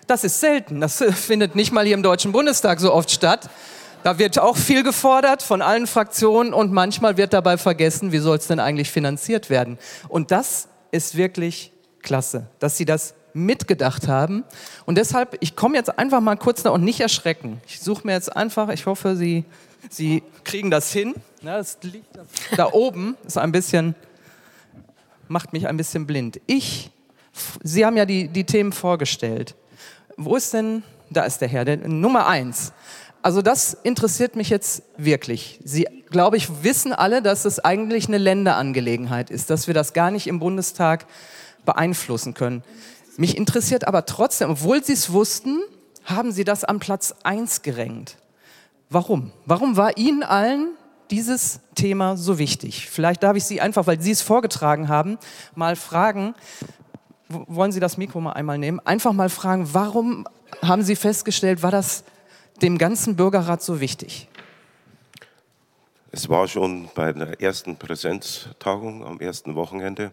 Das 0.06 0.24
ist 0.24 0.40
selten. 0.40 0.80
Das 0.80 1.02
findet 1.02 1.54
nicht 1.54 1.72
mal 1.72 1.84
hier 1.84 1.94
im 1.94 2.02
Deutschen 2.02 2.32
Bundestag 2.32 2.80
so 2.80 2.92
oft 2.92 3.10
statt. 3.10 3.48
Da 4.02 4.18
wird 4.18 4.38
auch 4.38 4.56
viel 4.56 4.82
gefordert 4.82 5.42
von 5.42 5.62
allen 5.62 5.86
Fraktionen 5.86 6.52
und 6.52 6.72
manchmal 6.72 7.16
wird 7.16 7.32
dabei 7.32 7.56
vergessen, 7.56 8.12
wie 8.12 8.18
soll 8.18 8.36
es 8.36 8.46
denn 8.46 8.60
eigentlich 8.60 8.90
finanziert 8.90 9.48
werden. 9.48 9.78
Und 10.08 10.30
das 10.30 10.68
ist 10.90 11.16
wirklich 11.16 11.72
klasse, 12.02 12.48
dass 12.58 12.76
Sie 12.76 12.84
das 12.84 13.14
mitgedacht 13.32 14.06
haben. 14.06 14.44
Und 14.84 14.98
deshalb, 14.98 15.38
ich 15.40 15.56
komme 15.56 15.76
jetzt 15.76 15.98
einfach 15.98 16.20
mal 16.20 16.36
kurz 16.36 16.62
da 16.62 16.70
und 16.70 16.84
nicht 16.84 17.00
erschrecken. 17.00 17.62
Ich 17.66 17.80
suche 17.80 18.06
mir 18.06 18.12
jetzt 18.12 18.36
einfach, 18.36 18.68
ich 18.68 18.84
hoffe, 18.84 19.16
Sie, 19.16 19.44
Sie 19.88 20.22
kriegen 20.44 20.70
das 20.70 20.92
hin. 20.92 21.14
Das 21.42 21.78
liegt 21.80 22.06
da 22.56 22.72
oben, 22.72 23.16
ist 23.26 23.38
ein 23.38 23.52
bisschen, 23.52 23.94
macht 25.28 25.54
mich 25.54 25.66
ein 25.66 25.78
bisschen 25.78 26.06
blind. 26.06 26.40
Ich, 26.46 26.90
Sie 27.62 27.86
haben 27.86 27.96
ja 27.96 28.04
die, 28.04 28.28
die 28.28 28.44
Themen 28.44 28.72
vorgestellt. 28.72 29.54
Wo 30.16 30.36
ist 30.36 30.52
denn, 30.52 30.82
da 31.10 31.24
ist 31.24 31.40
der 31.40 31.48
Herr, 31.48 31.64
der, 31.64 31.76
Nummer 31.88 32.26
eins. 32.26 32.72
Also 33.22 33.40
das 33.40 33.74
interessiert 33.82 34.36
mich 34.36 34.50
jetzt 34.50 34.82
wirklich. 34.96 35.58
Sie, 35.64 35.86
glaube 36.10 36.36
ich, 36.36 36.62
wissen 36.62 36.92
alle, 36.92 37.22
dass 37.22 37.44
es 37.44 37.58
eigentlich 37.58 38.06
eine 38.06 38.18
Länderangelegenheit 38.18 39.30
ist, 39.30 39.48
dass 39.50 39.66
wir 39.66 39.74
das 39.74 39.94
gar 39.94 40.10
nicht 40.10 40.26
im 40.26 40.40
Bundestag 40.40 41.06
beeinflussen 41.64 42.34
können. 42.34 42.62
Mich 43.16 43.36
interessiert 43.36 43.86
aber 43.86 44.06
trotzdem, 44.06 44.50
obwohl 44.50 44.84
Sie 44.84 44.92
es 44.92 45.12
wussten, 45.12 45.60
haben 46.04 46.32
Sie 46.32 46.44
das 46.44 46.64
am 46.64 46.80
Platz 46.80 47.14
eins 47.22 47.62
gerenkt. 47.62 48.16
Warum? 48.90 49.32
Warum 49.46 49.76
war 49.76 49.96
Ihnen 49.96 50.22
allen 50.22 50.72
dieses 51.10 51.60
Thema 51.74 52.16
so 52.16 52.38
wichtig? 52.38 52.90
Vielleicht 52.90 53.22
darf 53.22 53.36
ich 53.36 53.44
Sie 53.44 53.60
einfach, 53.60 53.86
weil 53.86 54.00
Sie 54.00 54.10
es 54.10 54.20
vorgetragen 54.20 54.88
haben, 54.88 55.18
mal 55.54 55.76
fragen, 55.76 56.34
wollen 57.28 57.72
Sie 57.72 57.80
das 57.80 57.96
Mikro 57.96 58.20
mal 58.20 58.32
einmal 58.32 58.58
nehmen? 58.58 58.80
Einfach 58.80 59.12
mal 59.12 59.28
fragen, 59.28 59.68
warum 59.72 60.26
haben 60.62 60.82
Sie 60.82 60.96
festgestellt, 60.96 61.62
war 61.62 61.70
das 61.70 62.04
dem 62.62 62.78
ganzen 62.78 63.16
Bürgerrat 63.16 63.62
so 63.62 63.80
wichtig? 63.80 64.28
Es 66.12 66.28
war 66.28 66.46
schon 66.46 66.88
bei 66.94 67.12
der 67.12 67.40
ersten 67.40 67.76
Präsenztagung 67.76 69.04
am 69.04 69.18
ersten 69.18 69.56
Wochenende. 69.56 70.12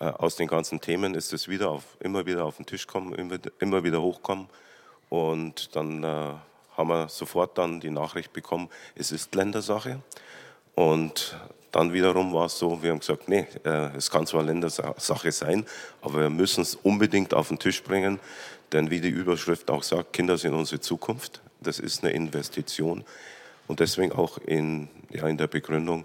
Äh, 0.00 0.06
aus 0.06 0.36
den 0.36 0.48
ganzen 0.48 0.80
Themen 0.80 1.14
ist 1.14 1.32
es 1.32 1.48
wieder 1.48 1.70
auf, 1.70 1.84
immer 2.00 2.24
wieder 2.24 2.44
auf 2.44 2.56
den 2.56 2.66
Tisch 2.66 2.86
kommen, 2.86 3.14
immer, 3.14 3.36
immer 3.58 3.84
wieder 3.84 4.00
hochkommen. 4.00 4.48
Und 5.10 5.74
dann 5.76 6.02
äh, 6.02 6.06
haben 6.76 6.88
wir 6.88 7.08
sofort 7.08 7.58
dann 7.58 7.80
die 7.80 7.90
Nachricht 7.90 8.32
bekommen, 8.32 8.68
es 8.94 9.12
ist 9.12 9.34
Ländersache. 9.34 10.00
Und 10.74 11.36
dann 11.72 11.92
wiederum 11.92 12.32
war 12.32 12.46
es 12.46 12.58
so, 12.58 12.82
wir 12.82 12.90
haben 12.90 13.00
gesagt, 13.00 13.28
nee, 13.28 13.46
äh, 13.64 13.96
es 13.96 14.10
kann 14.10 14.26
zwar 14.26 14.42
Ländersache 14.42 15.32
sein, 15.32 15.66
aber 16.00 16.20
wir 16.20 16.30
müssen 16.30 16.62
es 16.62 16.74
unbedingt 16.76 17.34
auf 17.34 17.48
den 17.48 17.58
Tisch 17.58 17.82
bringen, 17.82 18.18
denn 18.72 18.90
wie 18.90 19.00
die 19.00 19.08
Überschrift 19.08 19.70
auch 19.70 19.82
sagt, 19.82 20.12
Kinder 20.12 20.38
sind 20.38 20.54
unsere 20.54 20.80
Zukunft. 20.80 21.42
Das 21.60 21.78
ist 21.78 22.04
eine 22.04 22.12
Investition. 22.12 23.04
Und 23.66 23.80
deswegen 23.80 24.12
auch 24.12 24.38
in, 24.38 24.88
ja, 25.10 25.26
in 25.26 25.36
der 25.36 25.46
Begründung, 25.46 26.04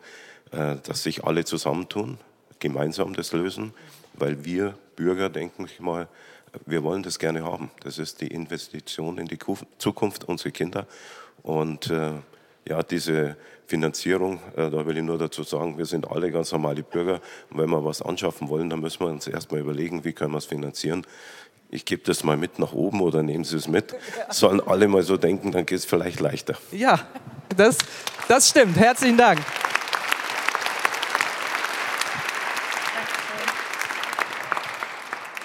äh, 0.52 0.76
dass 0.84 1.04
sich 1.04 1.24
alle 1.24 1.46
zusammentun, 1.46 2.18
gemeinsam 2.60 3.14
das 3.14 3.34
lösen, 3.34 3.74
weil 4.14 4.46
wir 4.46 4.78
Bürger, 4.96 5.30
denken 5.30 5.66
ich 5.66 5.80
mal, 5.80 6.08
wir 6.66 6.84
wollen 6.84 7.04
das 7.04 7.20
gerne 7.20 7.44
haben. 7.44 7.72
Das 7.82 7.98
ist 7.98 8.22
die 8.22 8.28
Investition 8.28 9.18
in 9.18 9.28
die 9.28 9.40
Zukunft 9.78 10.24
unserer 10.26 10.52
Kinder. 10.52 10.88
Und 11.42 11.90
äh, 11.90 12.14
ja, 12.68 12.82
diese 12.84 13.38
Finanzierung, 13.66 14.40
äh, 14.56 14.70
da 14.70 14.86
will 14.86 14.98
ich 14.98 15.04
nur 15.04 15.18
dazu 15.18 15.44
sagen, 15.44 15.78
wir 15.78 15.86
sind 15.86 16.10
alle 16.10 16.32
ganz 16.32 16.52
normale 16.52 16.84
Bürger. 16.84 17.22
Und 17.50 17.60
wenn 17.60 17.70
wir 17.70 17.84
was 17.84 18.02
anschaffen 18.02 18.50
wollen, 18.50 18.70
dann 18.70 18.80
müssen 18.80 19.00
wir 19.02 19.08
uns 19.08 19.28
erstmal 19.28 19.62
überlegen, 19.62 20.04
wie 20.04 20.14
können 20.14 20.32
wir 20.32 20.38
es 20.38 20.46
finanzieren 20.46 21.06
ich 21.74 21.86
gebe 21.86 22.04
das 22.04 22.24
mal 22.24 22.38
mit 22.38 22.60
nach 22.60 22.72
oben 22.72 23.02
oder 23.02 23.24
nehmen 23.24 23.44
Sie 23.44 23.58
es 23.58 23.68
mit. 23.68 23.96
Sollen 24.30 24.62
alle 24.62 24.88
mal 24.88 25.02
so 25.02 25.18
denken, 25.18 25.52
dann 25.52 25.66
geht 25.66 25.80
es 25.80 25.86
vielleicht 25.86 26.20
leichter. 26.20 26.56
Ja, 26.72 27.08
das, 27.58 27.80
das 28.28 28.50
stimmt. 28.50 28.78
Herzlichen 28.78 29.18
Dank. 29.18 29.40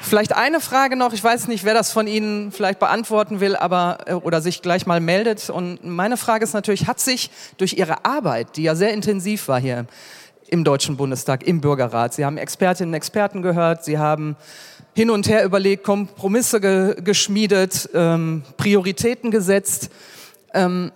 Vielleicht 0.09 0.35
eine 0.35 0.61
Frage 0.61 0.97
noch, 0.97 1.12
ich 1.12 1.23
weiß 1.23 1.49
nicht, 1.49 1.64
wer 1.64 1.75
das 1.75 1.92
von 1.92 2.07
Ihnen 2.07 2.51
vielleicht 2.51 2.79
beantworten 2.79 3.40
will, 3.40 3.55
aber 3.55 3.99
äh, 4.07 4.14
oder 4.14 4.40
sich 4.40 4.62
gleich 4.62 4.87
mal 4.87 5.01
meldet. 5.01 5.51
Und 5.51 5.85
meine 5.85 6.16
Frage 6.16 6.44
ist 6.44 6.55
natürlich, 6.55 6.87
hat 6.87 6.99
sich 6.99 7.31
durch 7.59 7.75
Ihre 7.75 8.07
Arbeit, 8.07 8.57
die 8.57 8.62
ja 8.62 8.75
sehr 8.75 8.94
intensiv 8.94 9.49
war 9.49 9.61
hier 9.61 9.85
im 10.47 10.64
Deutschen 10.64 10.97
Bundestag, 10.97 11.47
im 11.47 11.61
Bürgerrat, 11.61 12.14
Sie 12.14 12.25
haben 12.25 12.38
Expertinnen 12.38 12.88
und 12.88 12.94
Experten 12.94 13.42
gehört, 13.42 13.85
Sie 13.85 13.99
haben 13.99 14.37
hin 14.94 15.11
und 15.11 15.29
her 15.29 15.44
überlegt, 15.44 15.85
Kompromisse 15.85 16.62
ge 16.62 16.97
geschmiedet, 17.03 17.90
ähm, 17.92 18.44
Prioritäten 18.57 19.31
gesetzt. 19.31 19.90
Ähm, 20.55 20.90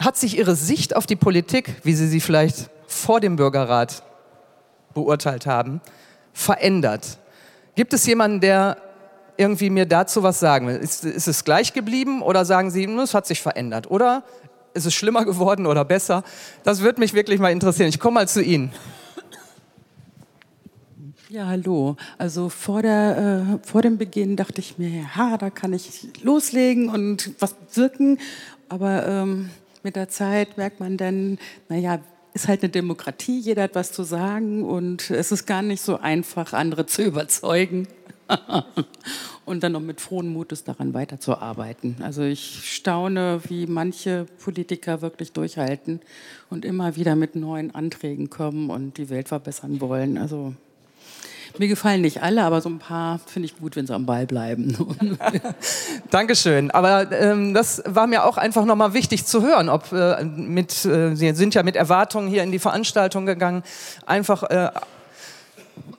hat 0.00 0.16
sich 0.16 0.38
Ihre 0.38 0.56
Sicht 0.56 0.96
auf 0.96 1.04
die 1.04 1.16
Politik, 1.16 1.74
wie 1.82 1.92
Sie 1.92 2.08
sie 2.08 2.20
vielleicht 2.20 2.70
vor 2.86 3.20
dem 3.20 3.36
Bürgerrat 3.36 4.02
beurteilt 4.94 5.44
haben, 5.44 5.82
verändert? 6.32 7.18
Gibt 7.74 7.92
es 7.92 8.06
jemanden, 8.06 8.40
der 8.40 8.76
irgendwie 9.36 9.70
mir 9.70 9.86
dazu 9.86 10.22
was 10.22 10.38
sagen 10.38 10.66
will? 10.68 10.76
Ist, 10.76 11.04
ist 11.04 11.28
es 11.28 11.44
gleich 11.44 11.72
geblieben 11.72 12.22
oder 12.22 12.44
sagen 12.44 12.70
Sie, 12.70 12.84
es 12.84 13.14
hat 13.14 13.26
sich 13.26 13.40
verändert? 13.40 13.90
Oder 13.90 14.22
ist 14.74 14.86
es 14.86 14.94
schlimmer 14.94 15.24
geworden 15.24 15.66
oder 15.66 15.84
besser? 15.84 16.22
Das 16.62 16.80
würde 16.80 17.00
mich 17.00 17.14
wirklich 17.14 17.40
mal 17.40 17.50
interessieren. 17.50 17.88
Ich 17.88 17.98
komme 17.98 18.14
mal 18.14 18.28
zu 18.28 18.42
Ihnen. 18.42 18.72
Ja, 21.30 21.46
hallo. 21.46 21.96
Also 22.18 22.48
vor, 22.48 22.82
der, 22.82 23.60
äh, 23.62 23.66
vor 23.66 23.82
dem 23.82 23.98
Beginn 23.98 24.34
dachte 24.34 24.60
ich 24.60 24.78
mir, 24.78 25.06
ja, 25.16 25.38
da 25.38 25.48
kann 25.48 25.72
ich 25.72 26.08
loslegen 26.24 26.88
und 26.88 27.30
was 27.38 27.54
wirken. 27.74 28.18
Aber 28.68 29.06
ähm, 29.06 29.50
mit 29.84 29.94
der 29.94 30.08
Zeit 30.08 30.56
merkt 30.56 30.80
man 30.80 30.96
dann, 30.96 31.38
naja, 31.68 32.00
ist 32.34 32.48
halt 32.48 32.62
eine 32.62 32.70
Demokratie, 32.70 33.38
jeder 33.38 33.64
hat 33.64 33.74
was 33.74 33.92
zu 33.92 34.02
sagen 34.02 34.64
und 34.64 35.10
es 35.10 35.32
ist 35.32 35.46
gar 35.46 35.62
nicht 35.62 35.82
so 35.82 35.98
einfach, 35.98 36.52
andere 36.52 36.86
zu 36.86 37.02
überzeugen. 37.04 37.88
und 39.44 39.62
dann 39.62 39.72
noch 39.72 39.80
mit 39.80 40.00
frohen 40.00 40.28
Mutes 40.28 40.62
daran 40.62 40.94
weiterzuarbeiten. 40.94 41.96
Also 42.00 42.22
ich 42.22 42.60
staune, 42.64 43.40
wie 43.48 43.66
manche 43.66 44.26
Politiker 44.42 45.02
wirklich 45.02 45.32
durchhalten 45.32 46.00
und 46.48 46.64
immer 46.64 46.94
wieder 46.94 47.16
mit 47.16 47.34
neuen 47.34 47.74
Anträgen 47.74 48.30
kommen 48.30 48.70
und 48.70 48.98
die 48.98 49.10
Welt 49.10 49.28
verbessern 49.28 49.80
wollen. 49.80 50.16
Also 50.16 50.54
mir 51.60 51.68
gefallen 51.68 52.00
nicht 52.00 52.22
alle, 52.22 52.42
aber 52.42 52.60
so 52.60 52.70
ein 52.70 52.78
paar 52.78 53.20
finde 53.26 53.46
ich 53.46 53.58
gut, 53.58 53.76
wenn 53.76 53.86
sie 53.86 53.94
am 53.94 54.06
Ball 54.06 54.26
bleiben. 54.26 54.76
Dankeschön. 56.10 56.70
Aber 56.70 57.12
ähm, 57.12 57.52
das 57.52 57.82
war 57.86 58.06
mir 58.06 58.24
auch 58.24 58.38
einfach 58.38 58.64
nochmal 58.64 58.94
wichtig 58.94 59.26
zu 59.26 59.42
hören, 59.42 59.68
ob 59.68 59.92
äh, 59.92 60.24
mit, 60.24 60.84
äh, 60.86 61.14
Sie 61.14 61.32
sind 61.34 61.54
ja 61.54 61.62
mit 61.62 61.76
Erwartungen 61.76 62.28
hier 62.28 62.42
in 62.42 62.50
die 62.50 62.58
Veranstaltung 62.58 63.26
gegangen, 63.26 63.62
einfach 64.06 64.42
äh, 64.44 64.70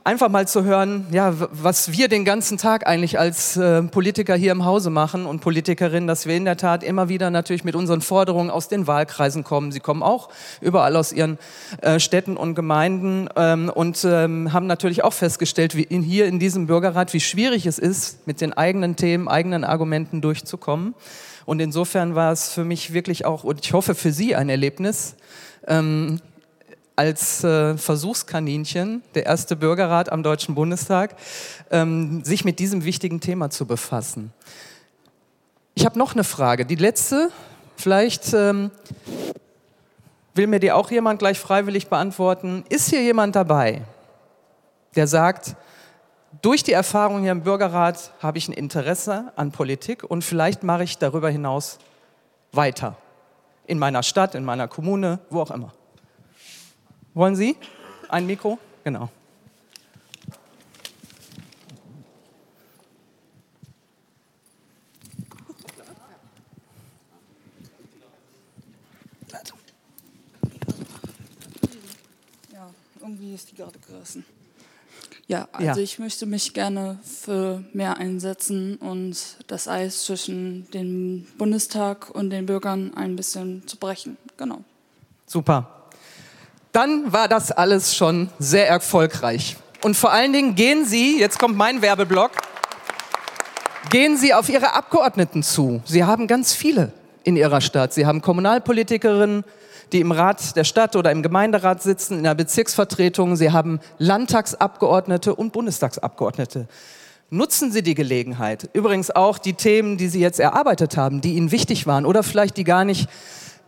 einfach 0.04 0.30
mal 0.30 0.48
zu 0.48 0.64
hören, 0.64 1.06
ja, 1.12 1.34
was 1.52 1.92
wir 1.92 2.08
den 2.08 2.26
ganzen 2.26 2.58
Tag 2.58 2.88
eigentlich 2.88 3.20
als 3.20 3.58
äh, 3.58 3.84
Politiker 3.84 4.36
hier 4.36 4.52
im 4.52 4.66
Hause 4.66 4.90
machen 4.90 5.26
und 5.26 5.42
Politikerinnen, 5.42 6.08
dass 6.08 6.26
wir 6.26 6.36
in 6.36 6.46
der 6.46 6.58
Tat 6.58 6.84
immer 6.84 7.10
wieder 7.10 7.30
natürlich 7.30 7.64
mit 7.64 7.76
unseren 7.76 8.02
Forderungen 8.02 8.50
aus 8.50 8.68
den 8.68 8.88
Wahlkreisen 8.88 9.44
kommen. 9.44 9.72
Sie 9.72 9.80
kommen 9.80 10.04
auch 10.04 10.30
überall 10.60 10.96
aus 10.96 11.12
ihren 11.12 11.38
äh, 11.82 12.00
Städten 12.00 12.38
und 12.38 12.56
Gemeinden 12.56 13.30
ähm, 13.36 13.72
und 13.74 14.04
ähm, 14.04 14.54
haben 14.54 14.68
natürlich 14.68 15.04
auch 15.04 15.14
festgestellt, 15.14 15.76
wie 15.76 15.84
in, 15.84 16.02
hier 16.02 16.26
in 16.26 16.40
diesem 16.40 16.68
Bürgerrat, 16.68 17.14
wie 17.14 17.20
schwierig 17.20 17.66
es 17.66 17.78
ist, 17.78 18.26
mit 18.28 18.42
den 18.42 18.54
eigenen 18.54 18.96
Themen, 18.96 19.28
eigenen 19.28 19.64
Argumenten 19.64 20.22
durchzukommen. 20.22 20.96
Und 21.46 21.60
insofern 21.60 22.16
war 22.16 22.32
es 22.32 22.54
für 22.54 22.64
mich 22.64 22.94
wirklich 22.94 23.26
auch, 23.26 23.44
und 23.44 23.64
ich 23.64 23.74
hoffe 23.74 23.96
für 23.96 24.12
Sie 24.12 24.36
ein 24.36 24.50
Erlebnis, 24.50 25.16
ähm, 25.68 26.20
als 27.02 27.44
äh, 27.44 27.76
Versuchskaninchen, 27.78 29.02
der 29.16 29.26
erste 29.26 29.56
Bürgerrat 29.56 30.12
am 30.12 30.22
Deutschen 30.22 30.54
Bundestag, 30.54 31.16
ähm, 31.72 32.24
sich 32.24 32.46
mit 32.46 32.60
diesem 32.60 32.84
wichtigen 32.84 33.20
Thema 33.20 33.50
zu 33.50 33.66
befassen. 33.66 34.32
Ich 35.74 35.84
habe 35.84 35.98
noch 35.98 36.14
eine 36.14 36.24
Frage, 36.24 36.64
die 36.64 36.76
letzte, 36.76 37.32
vielleicht. 37.76 38.34
Ähm, 38.36 38.70
Will 40.34 40.48
mir 40.48 40.60
die 40.60 40.72
auch 40.72 40.92
jemand 40.92 41.20
gleich 41.20 41.40
freiwillig 41.40 41.90
beantworten? 41.90 42.64
Ist 42.70 42.90
hier 42.90 43.04
jemand 43.04 43.36
dabei, 43.36 43.82
der 44.96 45.06
sagt, 45.06 45.58
durch 46.42 46.64
die 46.64 46.72
Erfahrung 46.72 47.24
hier 47.24 47.34
im 47.34 47.42
Bürgerrat 47.42 48.14
habe 48.22 48.38
ich 48.38 48.48
ein 48.48 48.54
Interesse 48.54 49.34
an 49.36 49.52
Politik 49.52 50.06
und 50.06 50.24
vielleicht 50.24 50.64
mache 50.64 50.84
ich 50.84 51.00
darüber 51.00 51.30
hinaus 51.30 51.80
weiter. 52.54 52.96
In 53.68 53.78
meiner 53.78 54.04
Stadt, 54.04 54.34
in 54.36 54.46
meiner 54.46 54.70
Kommune, 54.70 55.20
wo 55.30 55.42
auch 55.42 55.52
immer. 55.52 55.74
Wollen 57.14 57.36
Sie 57.36 57.58
ein 58.10 58.26
Mikro? 58.26 58.58
Genau. 58.84 59.10
irgendwie 73.12 73.34
ist 73.34 73.52
die 73.52 73.56
gerade 73.56 73.78
gerissen. 73.80 74.26
Ja, 75.28 75.48
also 75.52 75.66
ja. 75.66 75.78
ich 75.78 76.00
möchte 76.00 76.26
mich 76.26 76.54
gerne 76.54 77.00
für 77.04 77.64
mehr 77.74 77.98
einsetzen 77.98 78.76
und 78.78 79.38
das 79.48 79.68
Eis 79.68 80.06
zwischen 80.06 80.70
dem 80.72 81.26
Bundestag 81.38 82.10
und 82.10 82.32
den 82.32 82.46
Bürgern 82.46 82.94
ein 82.96 83.16
bisschen 83.16 83.66
zu 83.68 83.78
brechen. 83.78 84.18
Genau. 84.38 84.64
Super. 85.26 85.81
Dann 86.72 87.12
war 87.12 87.28
das 87.28 87.52
alles 87.52 87.96
schon 87.96 88.30
sehr 88.40 88.68
erfolgreich. 88.68 89.58
Und 89.84 89.98
vor 89.98 90.14
allen 90.14 90.32
Dingen 90.32 90.56
gehen 90.56 90.86
Sie, 90.86 91.20
jetzt 91.20 91.38
kommt 91.38 91.58
mein 91.58 91.82
Werbeblock, 91.82 92.32
gehen 93.90 94.16
Sie 94.16 94.34
auf 94.34 94.48
Ihre 94.48 94.74
Abgeordneten 94.74 95.44
zu. 95.44 95.82
Sie 95.86 96.06
haben 96.06 96.28
ganz 96.28 96.54
viele 96.54 96.94
in 97.24 97.36
Ihrer 97.36 97.60
Stadt. 97.60 97.94
Sie 97.94 98.06
haben 98.06 98.22
Kommunalpolitikerinnen, 98.22 99.44
die 99.92 100.00
im 100.00 100.14
Rat 100.14 100.56
der 100.56 100.64
Stadt 100.64 100.96
oder 100.96 101.12
im 101.12 101.24
Gemeinderat 101.24 101.84
sitzen, 101.84 102.20
in 102.20 102.24
der 102.24 102.36
Bezirksvertretung. 102.36 103.36
Sie 103.36 103.52
haben 103.52 103.82
Landtagsabgeordnete 103.98 105.36
und 105.36 105.52
Bundestagsabgeordnete. 105.52 106.68
Nutzen 107.30 107.72
Sie 107.72 107.84
die 107.84 107.96
Gelegenheit. 107.96 108.70
Übrigens 108.74 109.12
auch 109.12 109.38
die 109.38 109.54
Themen, 109.54 109.98
die 109.98 110.08
Sie 110.08 110.22
jetzt 110.22 110.40
erarbeitet 110.40 110.96
haben, 110.96 111.20
die 111.20 111.34
Ihnen 111.34 111.52
wichtig 111.52 111.86
waren 111.88 112.06
oder 112.06 112.24
vielleicht 112.24 112.56
die 112.56 112.64
gar 112.64 112.86
nicht 112.86 113.10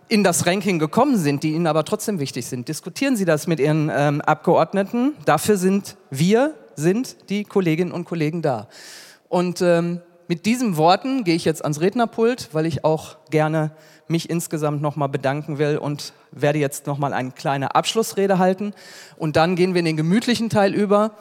in 0.10 0.24
das 0.24 0.46
Ranking 0.46 0.80
gekommen 0.80 1.18
sind, 1.18 1.44
die 1.44 1.54
Ihnen 1.54 1.68
aber 1.68 1.86
trotzdem 1.86 2.20
wichtig 2.20 2.46
sind. 2.46 2.68
Diskutieren 2.68 3.16
Sie 3.16 3.26
das 3.26 3.48
mit 3.48 3.60
Ihren 3.60 3.92
ähm, 3.94 4.22
Abgeordneten. 4.22 5.14
Dafür 5.26 5.58
sind 5.58 5.98
wir, 6.10 6.54
sind 6.76 7.30
die 7.30 7.44
Kolleginnen 7.44 7.92
und 7.92 8.06
Kollegen 8.06 8.42
da. 8.42 8.68
Und 9.30 9.62
ähm, 9.62 10.02
mit 10.28 10.46
diesen 10.46 10.78
Worten 10.78 11.24
gehe 11.24 11.36
ich 11.36 11.46
jetzt 11.46 11.64
ans 11.64 11.82
Rednerpult, 11.82 12.50
weil 12.54 12.66
ich 12.66 12.86
auch 12.86 13.18
gerne 13.30 13.72
mich 14.08 14.30
insgesamt 14.30 14.82
nochmal 14.82 15.10
bedanken 15.10 15.58
will 15.58 15.78
und 15.78 16.14
werde 16.32 16.60
jetzt 16.60 16.88
nochmal 16.88 17.14
eine 17.14 17.32
kleine 17.32 17.76
Abschlussrede 17.76 18.38
halten. 18.38 18.74
Und 19.18 19.36
dann 19.36 19.56
gehen 19.56 19.74
wir 19.74 19.80
in 19.80 19.86
den 19.86 19.98
gemütlichen 19.98 20.50
Teil 20.50 20.74
über. 20.74 21.12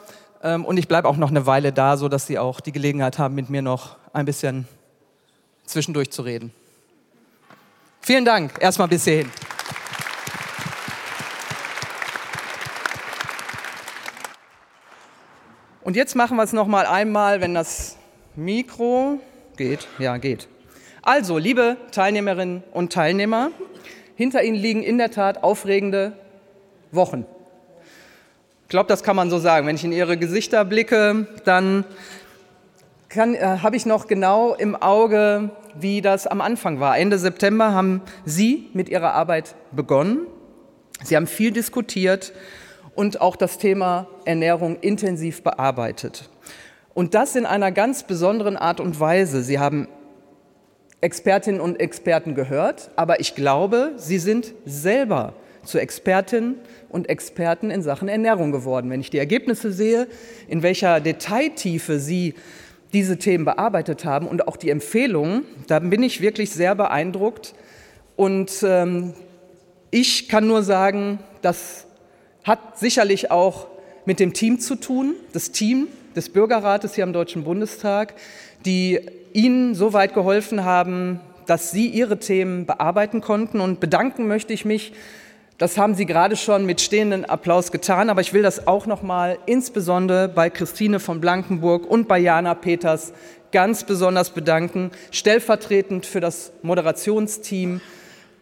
Ähm, 0.41 0.65
und 0.65 0.77
ich 0.77 0.87
bleibe 0.87 1.07
auch 1.07 1.17
noch 1.17 1.29
eine 1.29 1.45
Weile 1.45 1.71
da, 1.71 1.97
sodass 1.97 2.27
Sie 2.27 2.39
auch 2.39 2.59
die 2.59 2.71
Gelegenheit 2.71 3.17
haben, 3.17 3.35
mit 3.35 3.49
mir 3.49 3.61
noch 3.61 3.97
ein 4.13 4.25
bisschen 4.25 4.67
zwischendurch 5.65 6.11
zu 6.11 6.21
reden. 6.21 6.53
Vielen 8.05 8.25
Dank. 8.25 8.51
Erstmal 8.59 8.89
bis 8.89 9.05
hierhin. 9.05 9.31
Und 15.85 15.95
jetzt 15.95 16.13
machen 16.13 16.35
wir 16.35 16.43
es 16.43 16.51
noch 16.51 16.67
mal 16.67 16.85
einmal, 16.85 17.39
wenn 17.39 17.53
das 17.53 17.95
Mikro 18.35 19.21
geht. 19.55 19.87
Ja, 19.99 20.17
geht. 20.17 20.49
Also, 21.01 21.37
liebe 21.37 21.77
Teilnehmerinnen 21.91 22.63
und 22.73 22.91
Teilnehmer, 22.91 23.51
hinter 24.17 24.43
Ihnen 24.43 24.57
liegen 24.57 24.83
in 24.83 24.97
der 24.97 25.11
Tat 25.11 25.41
aufregende 25.41 26.11
Wochen. 26.91 27.25
Ich 28.63 28.67
glaube, 28.67 28.89
das 28.89 29.03
kann 29.03 29.15
man 29.15 29.29
so 29.29 29.39
sagen. 29.39 29.65
Wenn 29.65 29.77
ich 29.77 29.85
in 29.85 29.93
Ihre 29.93 30.17
Gesichter 30.17 30.65
blicke, 30.65 31.25
dann 31.45 31.85
äh, 33.15 33.39
habe 33.39 33.77
ich 33.77 33.85
noch 33.85 34.07
genau 34.07 34.55
im 34.55 34.75
Auge, 34.75 35.51
wie 35.79 36.01
das 36.01 36.27
am 36.27 36.41
Anfang 36.41 36.79
war. 36.79 36.97
Ende 36.97 37.17
September 37.17 37.73
haben 37.73 38.01
Sie 38.25 38.69
mit 38.73 38.89
Ihrer 38.89 39.13
Arbeit 39.13 39.55
begonnen. 39.71 40.27
Sie 41.03 41.15
haben 41.15 41.27
viel 41.27 41.51
diskutiert 41.51 42.33
und 42.95 43.21
auch 43.21 43.35
das 43.35 43.57
Thema 43.57 44.07
Ernährung 44.25 44.77
intensiv 44.79 45.43
bearbeitet. 45.43 46.29
Und 46.93 47.13
das 47.15 47.35
in 47.35 47.45
einer 47.45 47.71
ganz 47.71 48.03
besonderen 48.03 48.55
Art 48.55 48.79
und 48.79 48.99
Weise. 48.99 49.43
Sie 49.43 49.59
haben 49.59 49.87
Expertinnen 51.01 51.59
und 51.59 51.79
Experten 51.79 52.35
gehört, 52.35 52.91
aber 52.95 53.19
ich 53.19 53.35
glaube, 53.35 53.93
sie 53.97 54.19
sind 54.19 54.53
selber 54.65 55.33
zu 55.65 55.79
Expertinnen 55.79 56.55
und 56.89 57.09
Experten 57.09 57.71
in 57.71 57.81
Sachen 57.81 58.07
Ernährung 58.07 58.51
geworden. 58.51 58.89
Wenn 58.89 59.01
ich 59.01 59.09
die 59.09 59.17
Ergebnisse 59.17 59.71
sehe, 59.71 60.07
in 60.47 60.61
welcher 60.61 60.99
Detailtiefe 60.99 61.99
sie 61.99 62.35
diese 62.93 63.17
Themen 63.17 63.45
bearbeitet 63.45 64.05
haben 64.05 64.27
und 64.27 64.47
auch 64.47 64.55
die 64.55 64.69
Empfehlungen, 64.69 65.45
dann 65.67 65.89
bin 65.89 66.03
ich 66.03 66.21
wirklich 66.21 66.51
sehr 66.51 66.75
beeindruckt. 66.75 67.53
Und 68.15 68.51
ähm, 68.63 69.13
ich 69.89 70.29
kann 70.29 70.47
nur 70.47 70.63
sagen, 70.63 71.19
das 71.41 71.85
hat 72.43 72.77
sicherlich 72.77 73.31
auch 73.31 73.67
mit 74.05 74.19
dem 74.19 74.33
Team 74.33 74.59
zu 74.59 74.75
tun, 74.75 75.15
das 75.31 75.51
Team 75.51 75.87
des 76.15 76.29
Bürgerrates 76.29 76.95
hier 76.95 77.03
am 77.03 77.13
Deutschen 77.13 77.43
Bundestag, 77.43 78.13
die 78.65 78.99
Ihnen 79.33 79.73
so 79.73 79.93
weit 79.93 80.13
geholfen 80.13 80.63
haben, 80.63 81.19
dass 81.47 81.71
Sie 81.71 81.87
Ihre 81.87 82.19
Themen 82.19 82.65
bearbeiten 82.65 83.21
konnten. 83.21 83.59
Und 83.59 83.79
bedanken 83.79 84.27
möchte 84.27 84.53
ich 84.53 84.65
mich, 84.65 84.93
das 85.57 85.77
haben 85.77 85.95
Sie 85.95 86.05
gerade 86.05 86.35
schon 86.35 86.65
mit 86.65 86.81
stehendem 86.81 87.25
Applaus 87.25 87.71
getan, 87.71 88.09
aber 88.09 88.21
ich 88.21 88.33
will 88.33 88.41
das 88.41 88.67
auch 88.67 88.85
noch 88.85 89.01
mal 89.03 89.37
insbesondere 89.45 90.27
bei 90.27 90.49
Christine 90.49 90.99
von 90.99 91.21
Blankenburg 91.21 91.89
und 91.89 92.07
bei 92.07 92.19
Jana 92.19 92.55
Peters 92.55 93.13
ganz 93.51 93.83
besonders 93.83 94.31
bedanken, 94.31 94.91
stellvertretend 95.11 96.05
für 96.05 96.19
das 96.19 96.51
Moderationsteam. 96.63 97.81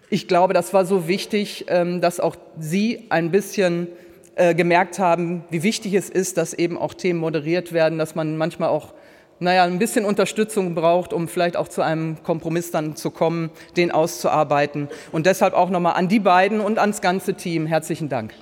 Ich 0.10 0.28
glaube, 0.28 0.54
das 0.54 0.74
war 0.74 0.86
so 0.86 1.08
wichtig, 1.08 1.65
ähm, 1.67 2.00
dass 2.00 2.19
auch 2.19 2.38
Sie 2.58 3.06
ein 3.10 3.30
bisschen 3.30 3.89
äh, 4.36 4.56
gemerkt 4.56 4.97
haben, 4.97 5.43
wie 5.50 5.63
wichtig 5.63 5.93
es 5.93 6.10
ist, 6.10 6.38
dass 6.38 6.54
eben 6.54 6.78
auch 6.78 6.93
Themen 6.93 7.19
moderiert 7.19 7.74
werden, 7.74 8.00
dass 8.00 8.15
man 8.15 8.38
manchmal 8.38 8.69
auch 8.69 8.93
naja, 9.41 9.63
ein 9.63 9.80
bisschen 9.80 10.06
Unterstützung 10.06 10.75
braucht, 10.75 11.13
um 11.13 11.27
vielleicht 11.27 11.58
auch 11.58 11.67
zu 11.67 11.82
einem 11.82 12.21
Kompromiss 12.21 12.69
dann 12.69 12.95
zu 12.95 13.10
kommen, 13.10 13.49
den 13.75 13.89
auszuarbeiten. 13.89 14.88
Und 15.12 15.25
deshalb 15.25 15.56
auch 15.56 15.71
nochmal 15.71 15.95
an 15.95 16.08
die 16.08 16.19
beiden 16.19 16.62
und 16.62 16.77
ans 16.77 17.01
ganze 17.01 17.34
Team 17.34 17.65
herzlichen 17.65 18.08
Dank. 18.08 18.36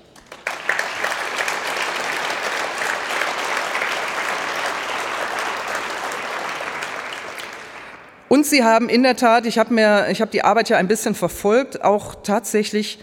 Und 8.27 8.45
Sie 8.45 8.65
haben 8.65 8.89
in 8.89 9.01
der 9.01 9.15
Tat, 9.15 9.45
ich 9.45 9.57
habe 9.57 9.73
mir, 9.73 10.09
ich 10.09 10.19
habe 10.19 10.31
die 10.31 10.43
Arbeit 10.43 10.67
ja 10.67 10.75
ein 10.75 10.89
bisschen 10.89 11.15
verfolgt, 11.15 11.81
auch 11.81 12.15
tatsächlich 12.23 12.99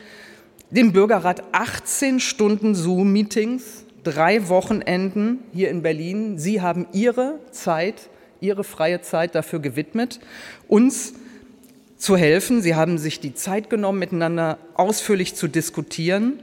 dem 0.68 0.92
Bürgerrat 0.92 1.42
18 1.52 2.20
Stunden 2.20 2.74
Zoom-Meetings 2.74 3.86
drei 4.07 4.49
Wochenenden 4.49 5.40
hier 5.53 5.69
in 5.69 5.83
Berlin. 5.83 6.38
Sie 6.38 6.61
haben 6.61 6.87
Ihre 6.92 7.40
Zeit, 7.51 8.09
Ihre 8.40 8.62
freie 8.62 9.01
Zeit 9.01 9.35
dafür 9.35 9.59
gewidmet, 9.59 10.21
uns 10.69 11.14
zu 11.97 12.16
helfen. 12.16 12.62
Sie 12.62 12.77
haben 12.77 12.99
sich 12.99 13.19
die 13.19 13.35
Zeit 13.35 13.69
genommen, 13.69 13.99
miteinander 13.99 14.59
ausführlich 14.75 15.35
zu 15.35 15.49
diskutieren. 15.49 16.35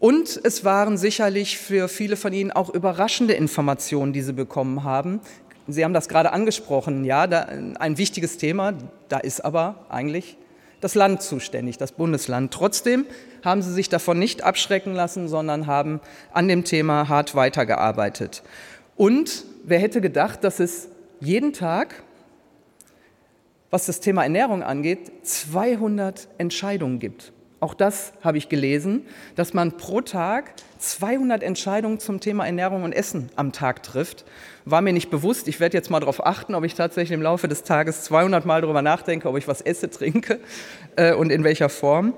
Und 0.00 0.40
es 0.42 0.64
waren 0.64 0.98
sicherlich 0.98 1.56
für 1.58 1.88
viele 1.88 2.16
von 2.16 2.32
Ihnen 2.32 2.50
auch 2.50 2.74
überraschende 2.74 3.34
Informationen, 3.34 4.12
die 4.12 4.22
Sie 4.22 4.32
bekommen 4.32 4.82
haben. 4.82 5.20
Sie 5.68 5.84
haben 5.84 5.94
das 5.94 6.08
gerade 6.08 6.32
angesprochen, 6.32 7.04
ja, 7.04 7.26
da, 7.26 7.48
ein 7.78 7.98
wichtiges 7.98 8.38
Thema, 8.38 8.74
da 9.08 9.18
ist 9.18 9.44
aber 9.44 9.86
eigentlich 9.88 10.36
das 10.80 10.94
Land 10.94 11.22
zuständig, 11.22 11.78
das 11.78 11.92
Bundesland. 11.92 12.52
Trotzdem 12.52 13.06
haben 13.46 13.62
sie 13.62 13.72
sich 13.72 13.88
davon 13.88 14.18
nicht 14.18 14.42
abschrecken 14.42 14.92
lassen, 14.92 15.28
sondern 15.28 15.66
haben 15.66 16.00
an 16.32 16.48
dem 16.48 16.64
Thema 16.64 17.08
hart 17.08 17.34
weitergearbeitet. 17.34 18.42
Und 18.96 19.44
wer 19.64 19.78
hätte 19.78 20.00
gedacht, 20.00 20.44
dass 20.44 20.60
es 20.60 20.88
jeden 21.20 21.52
Tag, 21.52 22.02
was 23.70 23.86
das 23.86 24.00
Thema 24.00 24.24
Ernährung 24.24 24.62
angeht, 24.62 25.12
200 25.22 26.28
Entscheidungen 26.38 26.98
gibt. 26.98 27.32
Auch 27.58 27.72
das 27.72 28.12
habe 28.20 28.36
ich 28.36 28.48
gelesen, 28.50 29.06
dass 29.34 29.54
man 29.54 29.78
pro 29.78 30.02
Tag 30.02 30.52
200 30.78 31.42
Entscheidungen 31.42 31.98
zum 31.98 32.20
Thema 32.20 32.44
Ernährung 32.44 32.82
und 32.82 32.92
Essen 32.92 33.30
am 33.34 33.52
Tag 33.52 33.82
trifft. 33.82 34.24
War 34.66 34.82
mir 34.82 34.92
nicht 34.92 35.08
bewusst. 35.08 35.48
Ich 35.48 35.58
werde 35.58 35.76
jetzt 35.76 35.90
mal 35.90 36.00
darauf 36.00 36.26
achten, 36.26 36.54
ob 36.54 36.64
ich 36.64 36.74
tatsächlich 36.74 37.14
im 37.14 37.22
Laufe 37.22 37.48
des 37.48 37.62
Tages 37.62 38.02
200 38.04 38.44
Mal 38.44 38.60
darüber 38.60 38.82
nachdenke, 38.82 39.28
ob 39.28 39.38
ich 39.38 39.48
was 39.48 39.62
esse, 39.62 39.88
trinke 39.88 40.40
äh, 40.96 41.14
und 41.14 41.30
in 41.30 41.44
welcher 41.44 41.70
Form. 41.70 42.12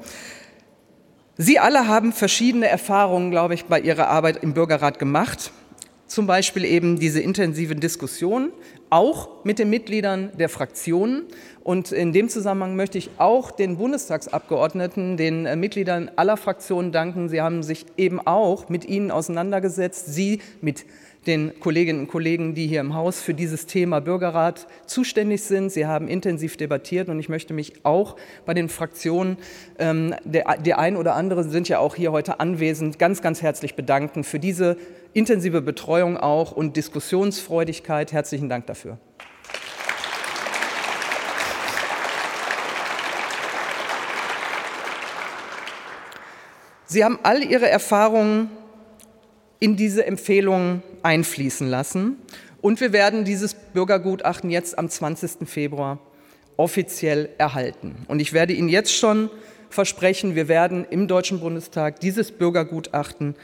Sie 1.40 1.60
alle 1.60 1.86
haben 1.86 2.12
verschiedene 2.12 2.66
Erfahrungen, 2.66 3.30
glaube 3.30 3.54
ich, 3.54 3.66
bei 3.66 3.78
Ihrer 3.80 4.08
Arbeit 4.08 4.42
im 4.42 4.54
Bürgerrat 4.54 4.98
gemacht. 4.98 5.52
zum 6.08 6.26
Beispiel 6.26 6.64
eben 6.64 6.98
diese 6.98 7.20
intensiven 7.20 7.80
Diskussionen, 7.80 8.50
auch 8.90 9.44
mit 9.44 9.58
den 9.58 9.68
Mitgliedern 9.68 10.32
der 10.38 10.48
Fraktionen. 10.48 11.24
Und 11.62 11.92
in 11.92 12.14
dem 12.14 12.30
Zusammenhang 12.30 12.76
möchte 12.76 12.96
ich 12.96 13.10
auch 13.18 13.50
den 13.50 13.76
Bundestagsabgeordneten, 13.76 15.18
den 15.18 15.44
äh, 15.44 15.54
Mitgliedern 15.54 16.10
aller 16.16 16.38
Fraktionen 16.38 16.92
danken. 16.92 17.28
Sie 17.28 17.42
haben 17.42 17.62
sich 17.62 17.84
eben 17.98 18.26
auch 18.26 18.70
mit 18.70 18.86
ihnen 18.86 19.10
auseinandergesetzt, 19.10 20.06
Sie 20.14 20.40
mit 20.62 20.86
den 21.28 21.60
Kolleginnen 21.60 22.00
und 22.00 22.08
Kollegen, 22.08 22.54
die 22.54 22.66
hier 22.66 22.80
im 22.80 22.94
Haus 22.94 23.20
für 23.20 23.34
dieses 23.34 23.66
Thema 23.66 24.00
Bürgerrat 24.00 24.66
zuständig 24.86 25.42
sind. 25.42 25.70
Sie 25.70 25.86
haben 25.86 26.08
intensiv 26.08 26.56
debattiert 26.56 27.10
und 27.10 27.20
ich 27.20 27.28
möchte 27.28 27.52
mich 27.52 27.84
auch 27.84 28.16
bei 28.46 28.54
den 28.54 28.70
Fraktionen, 28.70 29.36
ähm, 29.78 30.14
der, 30.24 30.56
der 30.56 30.78
ein 30.78 30.96
oder 30.96 31.14
andere 31.14 31.44
sind 31.44 31.68
ja 31.68 31.78
auch 31.78 31.94
hier 31.94 32.12
heute 32.12 32.40
anwesend, 32.40 32.98
ganz, 32.98 33.20
ganz 33.20 33.42
herzlich 33.42 33.74
bedanken 33.74 34.24
für 34.24 34.38
diese 34.38 34.78
intensive 35.12 35.60
Betreuung 35.60 36.16
auch 36.16 36.52
und 36.52 36.76
Diskussionsfreudigkeit. 36.76 38.12
Herzlichen 38.12 38.48
Dank 38.48 38.66
dafür. 38.66 38.98
Sie 46.86 47.04
haben 47.04 47.18
all 47.22 47.42
Ihre 47.42 47.68
Erfahrungen 47.68 48.48
in 49.60 49.76
diese 49.76 50.06
Empfehlungen 50.06 50.82
einfließen 51.02 51.68
lassen. 51.68 52.16
Und 52.60 52.80
wir 52.80 52.92
werden 52.92 53.24
dieses 53.24 53.54
Bürgergutachten 53.54 54.50
jetzt 54.50 54.78
am 54.78 54.88
20. 54.88 55.48
Februar 55.48 55.98
offiziell 56.56 57.28
erhalten. 57.38 57.94
Und 58.08 58.20
ich 58.20 58.32
werde 58.32 58.52
Ihnen 58.52 58.68
jetzt 58.68 58.92
schon 58.92 59.30
versprechen, 59.70 60.34
wir 60.34 60.48
werden 60.48 60.84
im 60.88 61.08
Deutschen 61.08 61.40
Bundestag 61.40 62.00
dieses 62.00 62.32
Bürgergutachten 62.32 63.34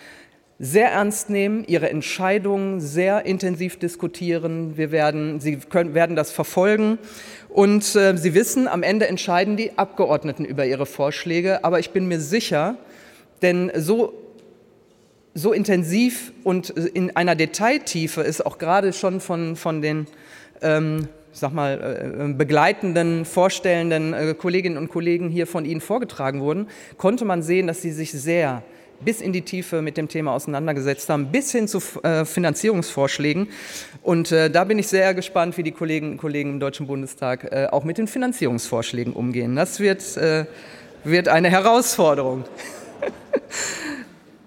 sehr 0.58 0.90
ernst 0.92 1.30
nehmen, 1.30 1.64
ihre 1.66 1.90
Entscheidungen 1.90 2.80
sehr 2.80 3.26
intensiv 3.26 3.78
diskutieren. 3.78 4.76
Wir 4.76 4.92
werden, 4.92 5.40
sie 5.40 5.56
können, 5.56 5.94
werden 5.94 6.14
das 6.16 6.30
verfolgen. 6.30 6.98
Und 7.48 7.94
äh, 7.96 8.16
Sie 8.16 8.34
wissen, 8.34 8.68
am 8.68 8.82
Ende 8.82 9.08
entscheiden 9.08 9.56
die 9.56 9.76
Abgeordneten 9.76 10.44
über 10.44 10.64
ihre 10.64 10.86
Vorschläge. 10.86 11.64
Aber 11.64 11.80
ich 11.80 11.90
bin 11.90 12.06
mir 12.06 12.20
sicher, 12.20 12.76
denn 13.42 13.72
so, 13.76 14.14
so 15.34 15.52
intensiv 15.52 16.32
und 16.44 16.70
in 16.70 17.14
einer 17.16 17.34
Detailtiefe 17.34 18.22
ist 18.22 18.46
auch 18.46 18.58
gerade 18.58 18.92
schon 18.92 19.20
von, 19.20 19.56
von 19.56 19.82
den 19.82 20.06
ähm, 20.62 21.08
sag 21.34 21.52
mal, 21.52 22.30
äh, 22.30 22.32
begleitenden, 22.32 23.24
vorstellenden 23.24 24.14
äh, 24.14 24.34
Kolleginnen 24.34 24.78
und 24.78 24.88
Kollegen 24.88 25.28
hier 25.28 25.46
von 25.46 25.64
Ihnen 25.64 25.80
vorgetragen 25.80 26.40
wurden, 26.40 26.68
konnte 26.96 27.24
man 27.24 27.42
sehen, 27.42 27.66
dass 27.66 27.82
Sie 27.82 27.90
sich 27.90 28.12
sehr 28.12 28.62
bis 29.00 29.20
in 29.20 29.32
die 29.32 29.42
Tiefe 29.42 29.82
mit 29.82 29.96
dem 29.96 30.08
Thema 30.08 30.32
auseinandergesetzt 30.32 31.08
haben, 31.08 31.32
bis 31.32 31.50
hin 31.50 31.66
zu 31.66 31.82
äh, 32.04 32.24
Finanzierungsvorschlägen. 32.24 33.48
Und 34.02 34.30
da 34.30 34.64
bin 34.64 34.78
ich 34.78 34.86
sehr 34.86 35.14
gespannt, 35.14 35.58
wie 35.58 35.62
die 35.62 35.72
Kolleginnen 35.72 36.12
und 36.12 36.18
Kollegen 36.18 36.50
im 36.50 36.60
Deutschen 36.60 36.86
Bundestag 36.86 37.50
auch 37.72 37.84
mit 37.84 37.96
den 37.98 38.06
Finanzierungsvorschlägen 38.06 39.14
umgehen. 39.14 39.56
Das 39.56 39.80
wird, 39.80 40.02
wird 41.04 41.28
eine 41.28 41.50
Herausforderung. 41.50 42.44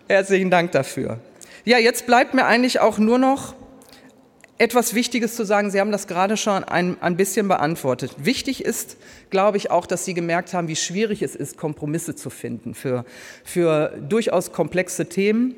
Herzlichen 0.09 0.49
Dank 0.49 0.71
dafür. 0.71 1.19
Ja, 1.65 1.79
jetzt 1.79 2.05
bleibt 2.05 2.33
mir 2.33 2.45
eigentlich 2.45 2.79
auch 2.79 2.97
nur 2.97 3.19
noch 3.19 3.55
etwas 4.57 4.93
Wichtiges 4.93 5.35
zu 5.35 5.43
sagen. 5.43 5.69
Sie 5.69 5.81
haben 5.81 5.91
das 5.91 6.07
gerade 6.07 6.37
schon 6.37 6.63
ein, 6.63 6.95
ein 7.01 7.17
bisschen 7.17 7.49
beantwortet. 7.49 8.15
Wichtig 8.17 8.63
ist, 8.63 8.95
glaube 9.29 9.57
ich, 9.57 9.69
auch, 9.69 9.85
dass 9.85 10.05
Sie 10.05 10.13
gemerkt 10.13 10.53
haben, 10.53 10.69
wie 10.69 10.77
schwierig 10.77 11.21
es 11.23 11.35
ist, 11.35 11.57
Kompromisse 11.57 12.15
zu 12.15 12.29
finden 12.29 12.73
für, 12.73 13.03
für 13.43 13.97
durchaus 14.07 14.53
komplexe 14.53 15.09
Themen. 15.09 15.55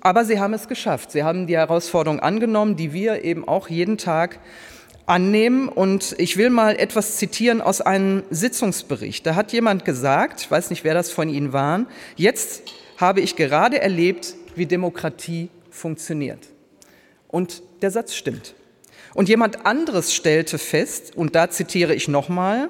Aber 0.00 0.24
Sie 0.24 0.38
haben 0.38 0.54
es 0.54 0.68
geschafft. 0.68 1.10
Sie 1.10 1.24
haben 1.24 1.48
die 1.48 1.56
Herausforderung 1.56 2.20
angenommen, 2.20 2.76
die 2.76 2.92
wir 2.92 3.24
eben 3.24 3.48
auch 3.48 3.68
jeden 3.68 3.98
Tag 3.98 4.38
annehmen. 5.06 5.68
Und 5.68 6.14
ich 6.18 6.36
will 6.36 6.50
mal 6.50 6.76
etwas 6.78 7.16
zitieren 7.16 7.60
aus 7.60 7.80
einem 7.80 8.22
Sitzungsbericht. 8.30 9.26
Da 9.26 9.34
hat 9.34 9.52
jemand 9.52 9.84
gesagt, 9.84 10.42
ich 10.42 10.50
weiß 10.52 10.70
nicht, 10.70 10.84
wer 10.84 10.94
das 10.94 11.10
von 11.10 11.28
Ihnen 11.28 11.52
war, 11.52 11.86
jetzt 12.14 12.62
habe 12.98 13.20
ich 13.22 13.36
gerade 13.36 13.80
erlebt, 13.80 14.34
wie 14.54 14.66
Demokratie 14.66 15.48
funktioniert. 15.70 16.48
Und 17.28 17.62
der 17.80 17.90
Satz 17.90 18.14
stimmt. 18.14 18.54
Und 19.14 19.28
jemand 19.28 19.64
anderes 19.64 20.12
stellte 20.12 20.58
fest, 20.58 21.16
und 21.16 21.34
da 21.34 21.48
zitiere 21.48 21.94
ich 21.94 22.08
nochmal, 22.08 22.68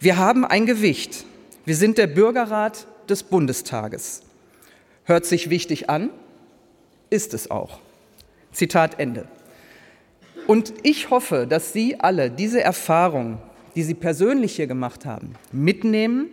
wir 0.00 0.18
haben 0.18 0.44
ein 0.44 0.66
Gewicht. 0.66 1.24
Wir 1.64 1.74
sind 1.74 1.98
der 1.98 2.06
Bürgerrat 2.06 2.86
des 3.08 3.22
Bundestages. 3.22 4.22
Hört 5.04 5.24
sich 5.24 5.50
wichtig 5.50 5.88
an, 5.88 6.10
ist 7.10 7.34
es 7.34 7.50
auch. 7.50 7.80
Zitat 8.52 9.00
Ende. 9.00 9.26
Und 10.46 10.72
ich 10.82 11.10
hoffe, 11.10 11.46
dass 11.48 11.72
Sie 11.72 11.98
alle 11.98 12.30
diese 12.30 12.62
Erfahrung, 12.62 13.38
die 13.74 13.82
Sie 13.82 13.94
persönlich 13.94 14.56
hier 14.56 14.66
gemacht 14.66 15.04
haben, 15.04 15.34
mitnehmen. 15.52 16.28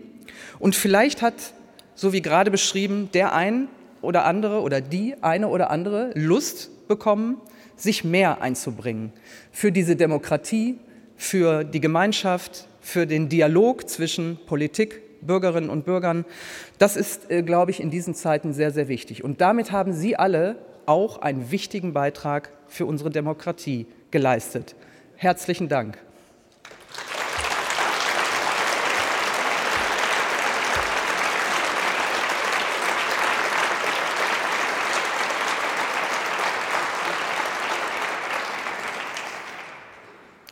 Und 0.59 0.75
vielleicht 0.75 1.21
hat, 1.21 1.54
so 1.95 2.13
wie 2.13 2.21
gerade 2.21 2.51
beschrieben, 2.51 3.09
der 3.13 3.33
ein 3.33 3.67
oder 4.01 4.25
andere 4.25 4.61
oder 4.61 4.81
die 4.81 5.15
eine 5.21 5.47
oder 5.47 5.71
andere 5.71 6.11
Lust 6.13 6.87
bekommen, 6.87 7.37
sich 7.75 8.03
mehr 8.03 8.41
einzubringen 8.41 9.11
für 9.51 9.71
diese 9.71 9.95
Demokratie, 9.95 10.77
für 11.15 11.63
die 11.63 11.81
Gemeinschaft, 11.81 12.67
für 12.81 13.07
den 13.07 13.29
Dialog 13.29 13.89
zwischen 13.89 14.37
Politik, 14.45 15.01
Bürgerinnen 15.21 15.69
und 15.69 15.85
Bürgern. 15.85 16.25
Das 16.77 16.95
ist, 16.95 17.31
äh, 17.31 17.41
glaube 17.41 17.71
ich, 17.71 17.79
in 17.79 17.89
diesen 17.89 18.13
Zeiten 18.13 18.53
sehr, 18.53 18.71
sehr 18.71 18.87
wichtig. 18.87 19.23
Und 19.23 19.41
damit 19.41 19.71
haben 19.71 19.91
Sie 19.93 20.15
alle 20.15 20.57
auch 20.85 21.17
einen 21.21 21.49
wichtigen 21.51 21.93
Beitrag 21.93 22.51
für 22.67 22.85
unsere 22.85 23.09
Demokratie 23.09 23.87
geleistet. 24.11 24.75
Herzlichen 25.15 25.67
Dank. 25.67 25.97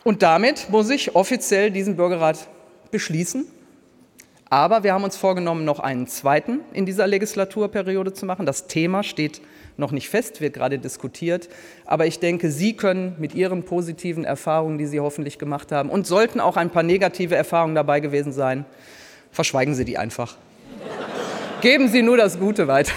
Und 0.04 0.22
damit 0.22 0.68
muss 0.68 0.90
ich 0.90 1.14
offiziell 1.14 1.70
diesen 1.70 1.96
Bürgerrat 1.96 2.48
beschließen. 2.90 3.46
Aber 4.50 4.84
wir 4.84 4.92
haben 4.92 5.02
uns 5.02 5.16
vorgenommen, 5.16 5.64
noch 5.64 5.80
einen 5.80 6.06
zweiten 6.06 6.60
in 6.72 6.86
dieser 6.86 7.06
Legislaturperiode 7.06 8.12
zu 8.12 8.26
machen. 8.26 8.46
Das 8.46 8.66
Thema 8.68 9.02
steht 9.02 9.40
noch 9.78 9.90
nicht 9.90 10.08
fest, 10.08 10.40
wird 10.40 10.54
gerade 10.54 10.78
diskutiert. 10.78 11.48
Aber 11.86 12.06
ich 12.06 12.20
denke, 12.20 12.50
Sie 12.50 12.76
können 12.76 13.16
mit 13.18 13.34
Ihren 13.34 13.64
positiven 13.64 14.24
Erfahrungen, 14.24 14.78
die 14.78 14.86
Sie 14.86 15.00
hoffentlich 15.00 15.38
gemacht 15.38 15.72
haben, 15.72 15.88
und 15.88 16.06
sollten 16.06 16.38
auch 16.38 16.56
ein 16.56 16.70
paar 16.70 16.82
negative 16.82 17.34
Erfahrungen 17.34 17.74
dabei 17.74 18.00
gewesen 18.00 18.32
sein, 18.32 18.66
verschweigen 19.32 19.74
Sie 19.74 19.84
die 19.84 19.98
einfach. 19.98 20.36
Geben 21.62 21.88
Sie 21.88 22.02
nur 22.02 22.18
das 22.18 22.38
Gute 22.38 22.68
weiter. 22.68 22.92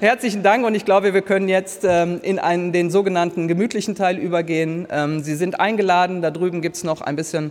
Herzlichen 0.00 0.42
Dank 0.42 0.64
und 0.64 0.74
ich 0.74 0.86
glaube, 0.86 1.12
wir 1.12 1.20
können 1.20 1.50
jetzt 1.50 1.84
ähm, 1.84 2.20
in 2.22 2.38
einen, 2.38 2.72
den 2.72 2.90
sogenannten 2.90 3.48
gemütlichen 3.48 3.94
Teil 3.94 4.16
übergehen. 4.16 4.88
Ähm, 4.90 5.22
Sie 5.22 5.34
sind 5.34 5.60
eingeladen, 5.60 6.22
da 6.22 6.30
drüben 6.30 6.62
gibt 6.62 6.76
es 6.76 6.84
noch 6.84 7.02
ein 7.02 7.16
bisschen 7.16 7.50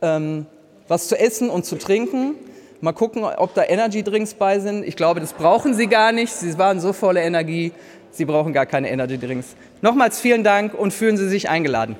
ähm, 0.00 0.46
was 0.86 1.08
zu 1.08 1.18
essen 1.18 1.50
und 1.50 1.64
zu 1.66 1.76
trinken. 1.76 2.36
Mal 2.82 2.92
gucken, 2.92 3.24
ob 3.24 3.54
da 3.54 3.64
Energy 3.64 4.04
Drinks 4.04 4.34
bei 4.34 4.60
sind. 4.60 4.86
Ich 4.86 4.94
glaube, 4.94 5.18
das 5.18 5.32
brauchen 5.32 5.74
Sie 5.74 5.88
gar 5.88 6.12
nicht. 6.12 6.32
Sie 6.32 6.56
waren 6.56 6.78
so 6.78 6.92
voller 6.92 7.22
Energie, 7.22 7.72
Sie 8.12 8.26
brauchen 8.26 8.52
gar 8.52 8.66
keine 8.66 8.88
Energy 8.88 9.18
Drinks. 9.18 9.56
Nochmals 9.80 10.20
vielen 10.20 10.44
Dank 10.44 10.74
und 10.74 10.92
fühlen 10.92 11.16
Sie 11.16 11.28
sich 11.28 11.48
eingeladen. 11.48 11.96